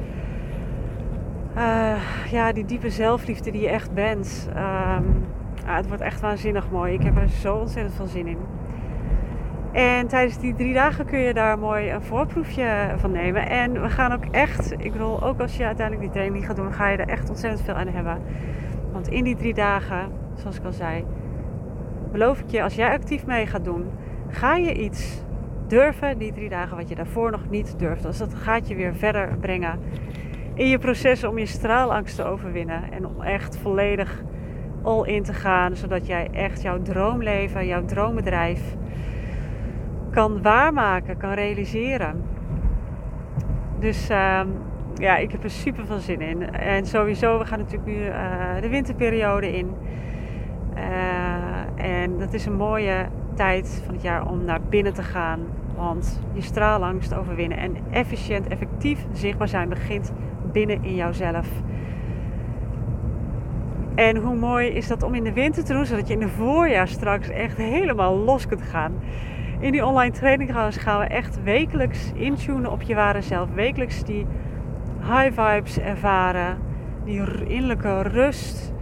Uh, 1.57 1.95
ja, 2.31 2.51
die 2.51 2.65
diepe 2.65 2.89
zelfliefde 2.89 3.51
die 3.51 3.61
je 3.61 3.69
echt 3.69 3.93
bent. 3.93 4.49
Um, 4.55 5.25
het 5.65 5.87
wordt 5.87 6.03
echt 6.03 6.21
waanzinnig 6.21 6.71
mooi. 6.71 6.93
Ik 6.93 7.03
heb 7.03 7.17
er 7.17 7.29
zo 7.29 7.55
ontzettend 7.55 7.95
veel 7.95 8.07
zin 8.07 8.27
in. 8.27 8.37
En 9.71 10.07
tijdens 10.07 10.37
die 10.37 10.55
drie 10.55 10.73
dagen 10.73 11.05
kun 11.05 11.19
je 11.19 11.33
daar 11.33 11.59
mooi 11.59 11.91
een 11.91 12.01
voorproefje 12.01 12.93
van 12.97 13.11
nemen. 13.11 13.49
En 13.49 13.81
we 13.81 13.89
gaan 13.89 14.11
ook 14.11 14.25
echt, 14.31 14.71
ik 14.71 14.91
bedoel, 14.91 15.23
ook 15.23 15.39
als 15.39 15.57
je 15.57 15.65
uiteindelijk 15.65 16.05
die 16.05 16.15
training 16.15 16.45
gaat 16.45 16.55
doen, 16.55 16.73
ga 16.73 16.89
je 16.89 16.97
er 16.97 17.07
echt 17.07 17.29
ontzettend 17.29 17.63
veel 17.63 17.73
aan 17.73 17.87
hebben. 17.87 18.21
Want 18.91 19.07
in 19.07 19.23
die 19.23 19.35
drie 19.35 19.53
dagen, 19.53 20.11
zoals 20.35 20.57
ik 20.57 20.65
al 20.65 20.71
zei, 20.71 21.05
beloof 22.11 22.39
ik 22.39 22.49
je, 22.49 22.63
als 22.63 22.75
jij 22.75 22.91
actief 22.91 23.25
mee 23.25 23.47
gaat 23.47 23.63
doen, 23.63 23.85
ga 24.29 24.55
je 24.55 24.73
iets 24.73 25.23
durven 25.67 26.17
die 26.17 26.33
drie 26.33 26.49
dagen 26.49 26.77
wat 26.77 26.89
je 26.89 26.95
daarvoor 26.95 27.31
nog 27.31 27.49
niet 27.49 27.79
durfde. 27.79 28.07
Dus 28.07 28.17
dat 28.17 28.33
gaat 28.33 28.67
je 28.67 28.75
weer 28.75 28.95
verder 28.95 29.37
brengen 29.39 29.79
in 30.53 30.67
je 30.67 30.77
proces 30.77 31.23
om 31.23 31.37
je 31.37 31.45
straalangst 31.45 32.15
te 32.15 32.23
overwinnen. 32.23 32.91
En 32.91 33.07
om 33.07 33.21
echt 33.21 33.57
volledig 33.57 34.23
all 34.81 35.07
in 35.07 35.23
te 35.23 35.33
gaan, 35.33 35.75
zodat 35.75 36.07
jij 36.07 36.29
echt 36.31 36.61
jouw 36.61 36.81
droomleven, 36.81 37.67
jouw 37.67 37.85
droombedrijf 37.85 38.61
kan 40.09 40.41
waarmaken, 40.41 41.17
kan 41.17 41.33
realiseren. 41.33 42.23
Dus 43.79 44.09
uh, 44.09 44.41
ja, 44.95 45.17
ik 45.17 45.31
heb 45.31 45.43
er 45.43 45.49
super 45.49 45.85
veel 45.85 45.99
zin 45.99 46.21
in. 46.21 46.51
En 46.51 46.85
sowieso, 46.85 47.39
we 47.39 47.45
gaan 47.45 47.59
natuurlijk 47.59 47.89
nu 47.89 48.05
uh, 48.05 48.61
de 48.61 48.69
winterperiode 48.69 49.57
in. 49.57 49.73
Uh, 50.75 52.01
en 52.01 52.17
dat 52.17 52.33
is 52.33 52.45
een 52.45 52.55
mooie 52.55 53.07
tijd 53.35 53.81
van 53.85 53.93
het 53.93 54.03
jaar 54.03 54.27
om 54.27 54.45
naar 54.45 54.61
binnen 54.69 54.93
te 54.93 55.03
gaan. 55.03 55.39
Want 55.75 56.21
je 56.33 56.41
straalangst 56.41 57.15
overwinnen 57.15 57.57
en 57.57 57.75
efficiënt, 57.91 58.47
effectief 58.47 59.05
zichtbaar 59.13 59.47
zijn 59.47 59.69
begint 59.69 60.11
binnen 60.51 60.83
in 60.83 60.95
jouzelf. 60.95 61.47
En 63.95 64.17
hoe 64.17 64.35
mooi 64.35 64.67
is 64.67 64.87
dat 64.87 65.03
om 65.03 65.13
in 65.13 65.23
de 65.23 65.33
winter 65.33 65.63
te 65.63 65.73
doen, 65.73 65.85
zodat 65.85 66.07
je 66.07 66.13
in 66.13 66.19
de 66.19 66.27
voorjaar 66.27 66.87
straks 66.87 67.29
echt 67.29 67.57
helemaal 67.57 68.17
los 68.17 68.47
kunt 68.47 68.61
gaan. 68.61 68.93
In 69.59 69.71
die 69.71 69.85
online 69.85 70.11
training 70.11 70.51
gaan 70.53 70.99
we 70.99 71.05
echt 71.05 71.43
wekelijks 71.43 72.11
intunen 72.13 72.71
op 72.71 72.81
je 72.81 72.95
ware 72.95 73.21
zelf. 73.21 73.49
Wekelijks 73.53 74.03
die 74.03 74.25
high 75.01 75.41
vibes 75.41 75.79
ervaren, 75.79 76.57
die 77.03 77.45
innerlijke 77.47 78.01
rust, 78.01 78.73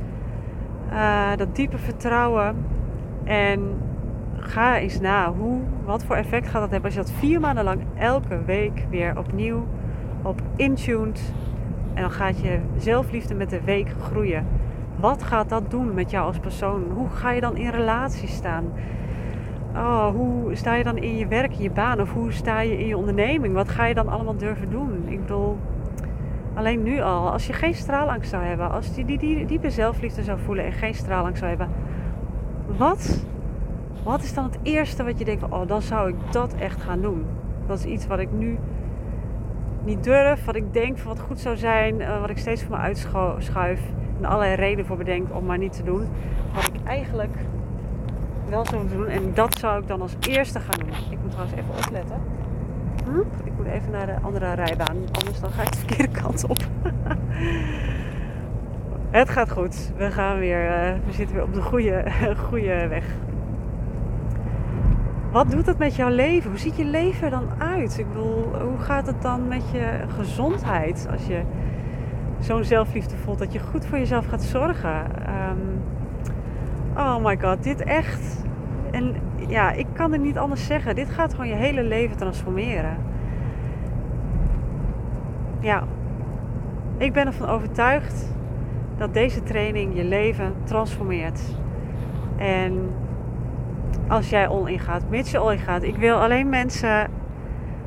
uh, 0.91 1.35
dat 1.35 1.55
diepe 1.55 1.77
vertrouwen. 1.77 2.65
En 3.23 3.81
ga 4.37 4.79
eens 4.79 4.99
na, 4.99 5.33
hoe, 5.33 5.61
wat 5.85 6.03
voor 6.03 6.15
effect 6.15 6.47
gaat 6.47 6.61
dat 6.61 6.71
hebben 6.71 6.91
als 6.91 6.93
je 6.93 7.05
dat 7.05 7.19
vier 7.19 7.39
maanden 7.39 7.63
lang 7.63 7.81
elke 7.95 8.43
week 8.45 8.85
weer 8.89 9.17
opnieuw 9.17 9.67
op 10.21 10.41
intuned. 10.55 11.33
En 11.93 12.01
dan 12.01 12.11
gaat 12.11 12.39
je 12.39 12.59
zelfliefde 12.77 13.33
met 13.33 13.49
de 13.49 13.61
week 13.63 13.89
groeien. 14.01 14.47
Wat 14.95 15.23
gaat 15.23 15.49
dat 15.49 15.71
doen 15.71 15.93
met 15.93 16.11
jou 16.11 16.25
als 16.25 16.39
persoon? 16.39 16.83
Hoe 16.93 17.09
ga 17.09 17.31
je 17.31 17.41
dan 17.41 17.57
in 17.57 17.69
relatie 17.69 18.27
staan? 18.27 18.65
Oh, 19.77 20.07
hoe 20.09 20.55
sta 20.55 20.75
je 20.75 20.83
dan 20.83 20.97
in 20.97 21.17
je 21.17 21.27
werk, 21.27 21.53
in 21.53 21.61
je 21.61 21.71
baan? 21.71 22.01
Of 22.01 22.13
hoe 22.13 22.31
sta 22.31 22.59
je 22.59 22.79
in 22.79 22.87
je 22.87 22.97
onderneming? 22.97 23.53
Wat 23.53 23.69
ga 23.69 23.85
je 23.85 23.93
dan 23.93 24.07
allemaal 24.07 24.37
durven 24.37 24.69
doen? 24.69 25.03
Ik 25.07 25.19
bedoel, 25.19 25.57
alleen 26.53 26.83
nu 26.83 27.01
al, 27.01 27.31
als 27.31 27.47
je 27.47 27.53
geen 27.53 27.73
straalangst 27.73 28.29
zou 28.29 28.43
hebben, 28.43 28.71
als 28.71 28.95
je 28.95 29.05
die, 29.05 29.17
die, 29.17 29.45
diepe 29.45 29.69
zelfliefde 29.69 30.23
zou 30.23 30.39
voelen 30.39 30.65
en 30.65 30.71
geen 30.71 30.93
straalangst 30.93 31.37
zou 31.39 31.49
hebben, 31.49 31.69
wat, 32.77 33.25
wat 34.03 34.23
is 34.23 34.33
dan 34.33 34.43
het 34.43 34.57
eerste 34.61 35.03
wat 35.03 35.19
je 35.19 35.25
denkt, 35.25 35.43
oh, 35.49 35.67
dan 35.67 35.81
zou 35.81 36.09
ik 36.09 36.15
dat 36.31 36.53
echt 36.53 36.81
gaan 36.81 37.01
doen? 37.01 37.25
Dat 37.67 37.79
is 37.79 37.85
iets 37.85 38.07
wat 38.07 38.19
ik 38.19 38.31
nu 38.31 38.57
niet 39.83 40.03
durf, 40.03 40.45
wat 40.45 40.55
ik 40.55 40.73
denk 40.73 40.99
wat 40.99 41.19
goed 41.19 41.39
zou 41.39 41.57
zijn, 41.57 41.99
uh, 41.99 42.19
wat 42.21 42.29
ik 42.29 42.37
steeds 42.37 42.63
voor 42.63 42.75
me 42.75 42.81
uitschuif 42.81 43.81
en 44.17 44.25
allerlei 44.25 44.55
redenen 44.55 44.85
voor 44.85 44.97
bedenk 44.97 45.35
om 45.35 45.45
maar 45.45 45.57
niet 45.57 45.73
te 45.73 45.83
doen. 45.83 46.07
Wat 46.53 46.67
ik 46.67 46.83
eigenlijk 46.83 47.35
wel 48.49 48.65
zou 48.65 48.87
doen. 48.87 49.07
En 49.07 49.33
dat 49.33 49.57
zou 49.57 49.81
ik 49.81 49.87
dan 49.87 50.01
als 50.01 50.15
eerste 50.19 50.59
gaan 50.59 50.79
doen. 50.79 50.89
Ik 51.09 51.17
moet 51.21 51.31
trouwens 51.31 51.57
even 51.57 51.73
opletten. 51.85 52.21
Hm? 53.05 53.19
Ik 53.47 53.51
moet 53.57 53.65
even 53.65 53.91
naar 53.91 54.05
de 54.05 54.17
andere 54.21 54.53
rijbaan. 54.53 54.97
Anders 55.11 55.39
dan 55.39 55.51
ga 55.51 55.61
ik 55.61 55.71
de 55.71 55.77
verkeerde 55.77 56.21
kant 56.21 56.47
op. 56.47 56.57
Het 59.09 59.29
gaat 59.29 59.51
goed. 59.51 59.91
We 59.97 60.11
gaan 60.11 60.39
weer. 60.39 60.65
Uh, 60.65 60.93
we 61.05 61.11
zitten 61.11 61.35
weer 61.35 61.45
op 61.45 61.53
de 61.53 61.61
goede, 61.61 62.05
goede 62.49 62.87
weg. 62.87 63.05
Wat 65.31 65.51
doet 65.51 65.65
dat 65.65 65.77
met 65.77 65.95
jouw 65.95 66.09
leven? 66.09 66.49
Hoe 66.49 66.59
ziet 66.59 66.77
je 66.77 66.85
leven 66.85 67.31
dan 67.31 67.47
uit? 67.57 67.97
Ik 67.97 68.07
bedoel, 68.07 68.43
hoe 68.61 68.79
gaat 68.79 69.07
het 69.07 69.21
dan 69.21 69.47
met 69.47 69.69
je 69.71 69.99
gezondheid 70.17 71.07
als 71.11 71.25
je 71.27 71.41
zo'n 72.39 72.63
zelfliefde 72.63 73.17
voelt 73.17 73.39
dat 73.39 73.53
je 73.53 73.59
goed 73.59 73.85
voor 73.85 73.97
jezelf 73.97 74.25
gaat 74.25 74.43
zorgen? 74.43 75.05
Um, 75.49 75.83
oh 76.97 77.23
my 77.23 77.37
god, 77.41 77.63
dit 77.63 77.83
echt. 77.83 78.45
En 78.91 79.15
ja, 79.47 79.71
ik 79.71 79.85
kan 79.93 80.11
het 80.11 80.21
niet 80.21 80.37
anders 80.37 80.65
zeggen. 80.65 80.95
Dit 80.95 81.09
gaat 81.09 81.31
gewoon 81.31 81.47
je 81.47 81.55
hele 81.55 81.83
leven 81.83 82.17
transformeren. 82.17 82.97
Ja, 85.59 85.83
ik 86.97 87.13
ben 87.13 87.25
ervan 87.25 87.49
overtuigd 87.49 88.35
dat 88.97 89.13
deze 89.13 89.43
training 89.43 89.95
je 89.95 90.03
leven 90.03 90.53
transformeert. 90.63 91.41
En 92.37 92.89
als 94.07 94.29
jij 94.29 94.47
all 94.47 94.71
in 94.71 94.79
gaat, 94.79 95.09
mits 95.09 95.31
je 95.31 95.37
all 95.37 95.53
in 95.53 95.59
gaat. 95.59 95.83
Ik 95.83 95.95
wil 95.95 96.21
alleen 96.21 96.49
mensen. 96.49 97.09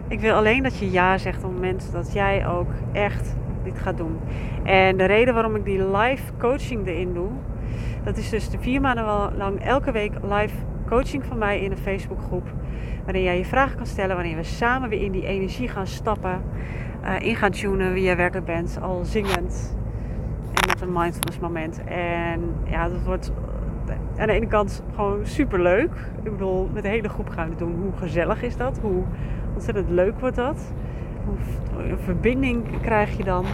Ik 0.09 0.21
wil 0.21 0.35
alleen 0.35 0.63
dat 0.63 0.79
je 0.79 0.91
ja 0.91 1.19
zegt 1.19 1.45
op 1.45 1.53
moment 1.53 1.93
dat 1.93 2.13
jij 2.13 2.47
ook 2.47 2.71
echt 2.93 3.37
dit 3.63 3.79
gaat 3.79 3.97
doen. 3.97 4.19
En 4.63 4.97
de 4.97 5.05
reden 5.05 5.35
waarom 5.35 5.57
ik 5.57 5.65
die 5.65 5.97
live 5.97 6.33
coaching 6.39 6.87
erin 6.87 7.15
doe, 7.15 7.29
dat 8.05 8.17
is 8.17 8.29
dus 8.29 8.51
de 8.51 8.59
vier 8.59 8.81
maanden 8.81 9.37
lang 9.37 9.65
elke 9.65 9.93
week 9.93 10.13
live 10.23 10.55
coaching 10.87 11.25
van 11.25 11.39
mij 11.39 11.61
in 11.61 11.71
een 11.71 11.79
Facebookgroep. 11.79 12.49
Waarin 13.05 13.23
jij 13.23 13.39
je 13.39 13.45
vragen 13.45 13.77
kan 13.77 13.87
stellen, 13.87 14.17
waarin 14.17 14.37
we 14.37 14.43
samen 14.43 14.89
weer 14.89 15.03
in 15.03 15.13
die 15.13 15.27
energie 15.27 15.69
gaan 15.69 15.87
stappen. 15.87 16.43
Uh, 17.05 17.21
in 17.21 17.37
gaan 17.37 17.51
tunen 17.51 17.93
wie 17.93 18.03
jij 18.03 18.17
werkelijk 18.17 18.47
bent, 18.47 18.79
al 18.83 19.05
zingend. 19.05 19.77
En 20.53 20.67
met 20.67 20.81
een 20.81 20.93
mindfulness 20.93 21.39
moment. 21.39 21.85
En 21.85 22.55
ja, 22.65 22.89
dat 22.89 23.03
wordt 23.03 23.33
aan 24.17 24.27
de 24.27 24.33
ene 24.33 24.47
kant 24.47 24.83
gewoon 24.95 25.27
super 25.27 25.63
leuk. 25.63 25.91
Ik 26.23 26.31
bedoel, 26.31 26.71
met 26.73 26.83
de 26.83 26.89
hele 26.89 27.09
groep 27.09 27.29
gaan 27.29 27.45
we 27.45 27.51
het 27.51 27.59
doen. 27.59 27.75
Hoe 27.83 27.93
gezellig 27.97 28.43
is 28.43 28.57
dat? 28.57 28.79
Hoe 28.83 29.03
ontzettend 29.55 29.91
leuk 29.91 30.21
wordt 30.21 30.37
dat? 30.37 30.73
Hoe 31.25 31.37
een 31.91 31.99
verbinding 31.99 32.81
krijg 32.81 33.17
je 33.17 33.25
dan? 33.25 33.45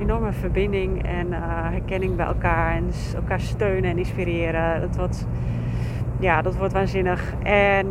Enorme 0.00 0.32
verbinding 0.32 1.02
en 1.02 1.26
uh, 1.26 1.38
herkenning 1.70 2.16
bij 2.16 2.26
elkaar. 2.26 2.74
En 2.74 2.90
elkaar 3.14 3.40
steunen 3.40 3.90
en 3.90 3.98
inspireren. 3.98 4.80
Dat 4.80 4.96
wordt 4.96 5.26
ja, 6.20 6.42
dat 6.42 6.56
wordt 6.56 6.72
waanzinnig. 6.72 7.34
En 7.42 7.86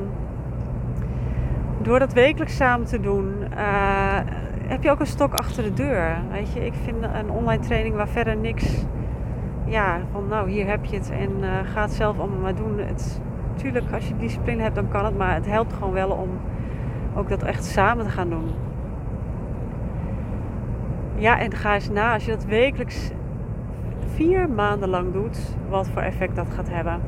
door 1.82 2.00
dat 2.00 2.14
wekelijks 2.14 2.56
samen 2.56 2.86
te 2.86 3.00
doen, 3.00 3.34
uh, 3.54 4.20
heb 4.68 4.84
je 4.84 4.92
ook 4.92 5.00
een 5.00 5.06
stok 5.06 5.34
achter 5.34 5.64
de 5.64 5.74
deur. 5.74 6.18
Weet 6.32 6.54
je, 6.54 6.66
ik 6.66 6.74
vind 6.84 6.98
een 7.04 7.30
online 7.30 7.64
training 7.64 7.96
waar 7.96 8.08
verder 8.08 8.38
niks, 8.38 8.86
ja, 9.66 10.00
van 10.12 10.28
nou 10.28 10.50
hier 10.50 10.68
heb 10.68 10.86
je 10.86 10.96
het 10.96 11.12
en 11.12 11.32
uh, 11.40 11.50
ga 11.74 11.82
het 11.82 11.94
zelf 11.94 12.20
allemaal 12.20 12.40
maar 12.40 12.56
doen. 12.56 12.78
Het, 12.78 13.22
tuurlijk, 13.56 13.92
als 13.94 14.08
je 14.08 14.18
discipline 14.18 14.62
hebt, 14.62 14.76
dan 14.76 14.90
kan 14.90 15.06
het, 15.06 15.18
maar 15.18 15.34
het 15.34 15.46
helpt 15.46 15.74
gewoon 15.74 15.94
wel 15.94 16.10
om 16.10 16.30
ook 17.16 17.30
dat 17.30 17.44
echt 17.44 17.66
samen 17.66 18.06
te 18.06 18.12
gaan 18.12 18.30
doen. 18.30 18.50
Ja, 21.20 21.40
en 21.40 21.54
ga 21.54 21.74
eens 21.74 21.90
na 21.90 22.14
als 22.14 22.26
je 22.26 22.32
dat 22.32 22.46
wekelijks 22.46 23.12
vier 24.16 24.50
maanden 24.50 24.90
lang 24.90 25.14
doet, 25.14 25.40
wat 25.70 25.88
voor 25.88 26.02
effect 26.02 26.36
dat 26.36 26.48
gaat 26.56 26.70
hebben. 26.70 27.02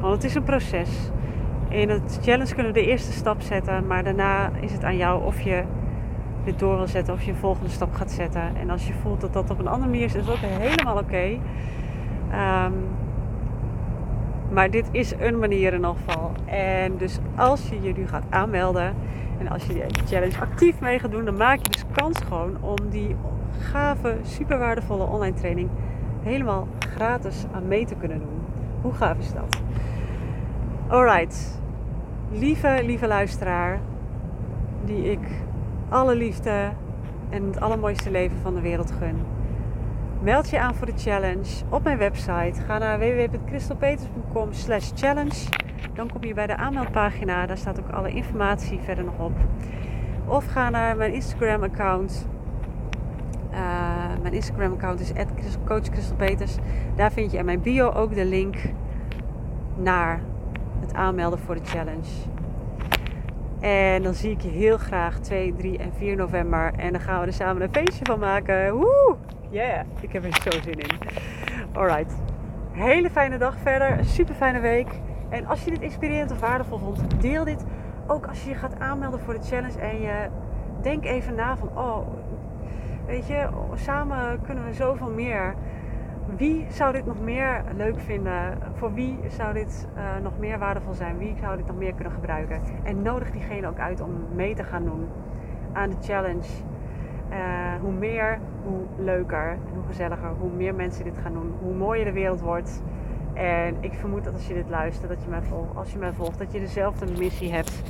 Want 0.00 0.14
het 0.14 0.24
is 0.24 0.34
een 0.34 0.42
proces. 0.42 1.10
In 1.68 1.88
het 1.88 2.18
challenge 2.22 2.54
kunnen 2.54 2.72
we 2.72 2.80
de 2.80 2.86
eerste 2.86 3.12
stap 3.12 3.40
zetten, 3.40 3.86
maar 3.86 4.04
daarna 4.04 4.50
is 4.60 4.72
het 4.72 4.84
aan 4.84 4.96
jou 4.96 5.24
of 5.24 5.40
je 5.40 5.62
dit 6.44 6.58
door 6.58 6.76
wil 6.76 6.86
zetten 6.86 7.14
of 7.14 7.22
je 7.22 7.30
een 7.30 7.36
volgende 7.36 7.70
stap 7.70 7.94
gaat 7.94 8.10
zetten. 8.10 8.56
En 8.56 8.70
als 8.70 8.86
je 8.86 8.92
voelt 8.92 9.20
dat 9.20 9.32
dat 9.32 9.50
op 9.50 9.58
een 9.58 9.68
andere 9.68 9.90
manier 9.90 10.04
is, 10.04 10.14
is 10.14 10.24
dat 10.24 10.34
ook 10.34 10.40
helemaal 10.40 10.98
oké. 10.98 11.38
Um, 12.32 12.74
maar 14.52 14.70
dit 14.70 14.88
is 14.90 15.14
een 15.18 15.38
manier 15.38 15.72
in 15.72 15.84
elk 15.84 15.96
geval. 16.06 16.32
En 16.44 16.96
dus 16.96 17.18
als 17.36 17.68
je 17.68 17.82
je 17.82 17.92
nu 17.92 18.06
gaat 18.06 18.24
aanmelden 18.28 18.94
en 19.40 19.48
als 19.48 19.66
je 19.66 19.74
de 19.74 19.86
challenge 20.06 20.40
actief 20.40 20.80
mee 20.80 20.98
gaat 20.98 21.10
doen, 21.10 21.24
dan 21.24 21.36
maak 21.36 21.58
je 21.58 21.70
dus 21.70 21.84
kans 21.92 22.18
gewoon 22.18 22.56
om 22.60 22.76
die 22.90 23.16
gave, 23.58 24.16
super 24.22 24.58
waardevolle 24.58 25.04
online 25.04 25.36
training 25.36 25.70
helemaal 26.22 26.68
gratis 26.78 27.44
aan 27.52 27.68
mee 27.68 27.86
te 27.86 27.94
kunnen 27.94 28.18
doen. 28.18 28.40
Hoe 28.80 28.92
gaaf 28.92 29.18
is 29.18 29.32
dat? 29.32 29.60
Alright, 30.88 31.60
lieve, 32.30 32.80
lieve 32.84 33.06
luisteraar, 33.06 33.80
die 34.84 35.10
ik 35.10 35.26
alle 35.88 36.14
liefde 36.14 36.68
en 37.30 37.46
het 37.46 37.60
allermooiste 37.60 38.10
leven 38.10 38.36
van 38.42 38.54
de 38.54 38.60
wereld 38.60 38.92
gun. 38.98 39.16
Meld 40.22 40.50
je 40.50 40.60
aan 40.60 40.74
voor 40.74 40.86
de 40.86 40.96
challenge 40.96 41.64
op 41.68 41.84
mijn 41.84 41.98
website. 41.98 42.60
Ga 42.66 42.78
naar 42.78 42.98
www.christelpeters.com 42.98 44.52
slash 44.52 44.90
challenge. 44.94 45.59
Dan 45.94 46.10
kom 46.12 46.24
je 46.24 46.34
bij 46.34 46.46
de 46.46 46.56
aanmeldpagina. 46.56 47.46
Daar 47.46 47.58
staat 47.58 47.80
ook 47.80 47.90
alle 47.90 48.10
informatie 48.10 48.80
verder 48.80 49.04
nog 49.04 49.18
op. 49.18 49.32
Of 50.26 50.46
ga 50.46 50.70
naar 50.70 50.96
mijn 50.96 51.12
Instagram 51.12 51.62
account. 51.62 52.28
Uh, 53.52 53.58
mijn 54.22 54.34
Instagram 54.34 54.72
account 54.72 55.00
is 55.00 55.12
coach 55.64 56.16
Peters. 56.16 56.56
Daar 56.96 57.12
vind 57.12 57.32
je 57.32 57.38
in 57.38 57.44
mijn 57.44 57.60
bio 57.60 57.90
ook 57.90 58.14
de 58.14 58.24
link 58.24 58.56
naar 59.76 60.20
het 60.80 60.94
aanmelden 60.94 61.38
voor 61.38 61.54
de 61.54 61.64
challenge. 61.64 62.10
En 63.60 64.02
dan 64.02 64.14
zie 64.14 64.30
ik 64.30 64.40
je 64.40 64.48
heel 64.48 64.78
graag 64.78 65.18
2, 65.18 65.54
3 65.54 65.78
en 65.78 65.92
4 65.96 66.16
november. 66.16 66.72
En 66.76 66.92
dan 66.92 67.00
gaan 67.00 67.20
we 67.20 67.26
er 67.26 67.32
samen 67.32 67.62
een 67.62 67.72
feestje 67.72 68.04
van 68.04 68.18
maken. 68.18 68.74
Woe! 68.74 69.16
Yeah, 69.50 69.84
ik 70.00 70.12
heb 70.12 70.24
er 70.24 70.38
zo 70.42 70.50
zin 70.62 70.78
in. 70.78 70.98
Alright. 71.72 72.14
Hele 72.72 73.10
fijne 73.10 73.38
dag 73.38 73.56
verder. 73.62 74.04
Super 74.04 74.34
fijne 74.34 74.60
week. 74.60 74.88
En 75.30 75.46
als 75.46 75.64
je 75.64 75.70
dit 75.70 75.80
inspirerend 75.80 76.30
of 76.30 76.40
waardevol 76.40 76.78
vond, 76.78 77.20
deel 77.20 77.44
dit. 77.44 77.64
Ook 78.06 78.26
als 78.26 78.42
je 78.42 78.48
je 78.48 78.56
gaat 78.56 78.78
aanmelden 78.78 79.20
voor 79.20 79.34
de 79.34 79.42
challenge 79.42 79.78
en 79.78 80.00
je 80.00 80.28
denk 80.82 81.04
even 81.04 81.34
na 81.34 81.56
van, 81.56 81.68
oh, 81.74 82.06
weet 83.06 83.26
je, 83.26 83.48
samen 83.74 84.40
kunnen 84.42 84.64
we 84.64 84.72
zoveel 84.72 85.10
meer. 85.10 85.54
Wie 86.36 86.66
zou 86.68 86.92
dit 86.92 87.06
nog 87.06 87.20
meer 87.20 87.64
leuk 87.76 88.00
vinden? 88.00 88.58
Voor 88.74 88.94
wie 88.94 89.18
zou 89.28 89.52
dit 89.52 89.88
uh, 89.96 90.02
nog 90.22 90.38
meer 90.38 90.58
waardevol 90.58 90.92
zijn? 90.92 91.18
Wie 91.18 91.36
zou 91.40 91.56
dit 91.56 91.66
nog 91.66 91.76
meer 91.76 91.94
kunnen 91.94 92.12
gebruiken? 92.12 92.60
En 92.82 93.02
nodig 93.02 93.30
diegene 93.30 93.66
ook 93.66 93.78
uit 93.78 94.00
om 94.00 94.10
mee 94.34 94.54
te 94.54 94.64
gaan 94.64 94.84
doen 94.84 95.08
aan 95.72 95.90
de 95.90 95.96
challenge. 96.00 96.48
Uh, 97.30 97.36
hoe 97.80 97.92
meer, 97.92 98.38
hoe 98.64 99.04
leuker 99.04 99.58
hoe 99.74 99.82
gezelliger. 99.86 100.30
Hoe 100.38 100.50
meer 100.50 100.74
mensen 100.74 101.04
dit 101.04 101.18
gaan 101.22 101.32
doen, 101.32 101.54
hoe 101.62 101.74
mooier 101.74 102.04
de 102.04 102.12
wereld 102.12 102.40
wordt. 102.40 102.82
En 103.40 103.76
ik 103.80 103.92
vermoed 103.92 104.24
dat 104.24 104.32
als 104.32 104.46
je 104.46 104.54
dit 104.54 104.68
luistert, 104.68 105.08
dat 105.08 105.22
je 105.22 105.28
mij 105.28 105.42
volgt, 105.42 105.76
als 105.76 105.92
je 105.92 105.98
mij 105.98 106.12
volgt, 106.12 106.38
dat 106.38 106.52
je 106.52 106.60
dezelfde 106.60 107.06
missie 107.18 107.52
hebt. 107.52 107.82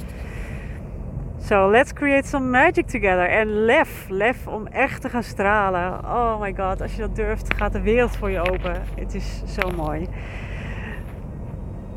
So 1.38 1.70
let's 1.70 1.92
create 1.92 2.28
some 2.28 2.48
magic 2.48 2.86
together. 2.86 3.28
En 3.28 3.64
lef, 3.64 4.06
lef 4.08 4.46
om 4.46 4.66
echt 4.66 5.00
te 5.00 5.08
gaan 5.08 5.22
stralen. 5.22 6.04
Oh 6.04 6.40
my 6.40 6.54
god, 6.56 6.80
als 6.80 6.94
je 6.94 7.00
dat 7.00 7.16
durft, 7.16 7.54
gaat 7.54 7.72
de 7.72 7.80
wereld 7.80 8.16
voor 8.16 8.30
je 8.30 8.40
open. 8.40 8.82
Het 8.94 9.14
is 9.14 9.42
zo 9.46 9.70
mooi. 9.76 10.08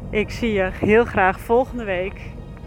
Ik 0.09 0.29
zie 0.29 0.53
je 0.53 0.69
heel 0.73 1.05
graag 1.05 1.39
volgende 1.39 1.83
week. 1.83 2.21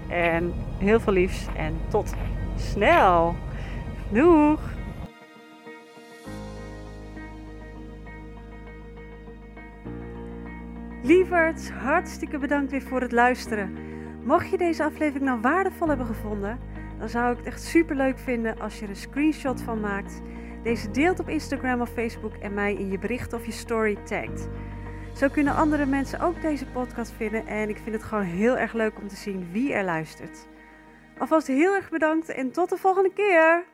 En 0.09 0.53
heel 0.79 1.01
veel 1.01 1.13
liefs. 1.13 1.47
En 1.57 1.77
tot 1.89 2.15
snel. 2.57 3.35
Doeg! 4.09 4.76
Lieverds, 11.07 11.71
hartstikke 11.71 12.39
bedankt 12.39 12.71
weer 12.71 12.83
voor 12.83 13.01
het 13.01 13.13
luisteren. 13.13 13.77
Mocht 14.23 14.51
je 14.51 14.57
deze 14.57 14.85
aflevering 14.85 15.25
nou 15.25 15.41
waardevol 15.41 15.89
hebben 15.89 16.07
gevonden, 16.07 16.59
dan 16.99 17.09
zou 17.09 17.31
ik 17.31 17.37
het 17.37 17.47
echt 17.47 17.63
super 17.63 17.97
leuk 17.97 18.19
vinden 18.19 18.59
als 18.59 18.79
je 18.79 18.83
er 18.83 18.89
een 18.89 18.97
screenshot 18.97 19.63
van 19.63 19.81
maakt, 19.81 20.21
deze 20.63 20.91
deelt 20.91 21.21
op 21.21 21.29
Instagram 21.29 21.81
of 21.81 21.91
Facebook 21.91 22.35
en 22.35 22.55
mij 22.55 22.75
in 22.75 22.91
je 22.91 22.99
bericht 22.99 23.33
of 23.33 23.47
je 23.47 23.53
story 23.53 23.97
tagt. 24.05 24.49
Zo 25.15 25.29
kunnen 25.29 25.55
andere 25.55 25.87
mensen 25.87 26.21
ook 26.21 26.41
deze 26.41 26.67
podcast 26.67 27.13
vinden 27.13 27.47
en 27.47 27.69
ik 27.69 27.79
vind 27.79 27.95
het 27.95 28.05
gewoon 28.05 28.25
heel 28.25 28.59
erg 28.59 28.73
leuk 28.73 28.99
om 29.01 29.09
te 29.09 29.17
zien 29.17 29.49
wie 29.53 29.73
er 29.73 29.85
luistert. 29.85 30.49
Alvast 31.19 31.47
heel 31.47 31.75
erg 31.75 31.91
bedankt 31.91 32.29
en 32.29 32.51
tot 32.51 32.69
de 32.69 32.77
volgende 32.77 33.13
keer! 33.13 33.65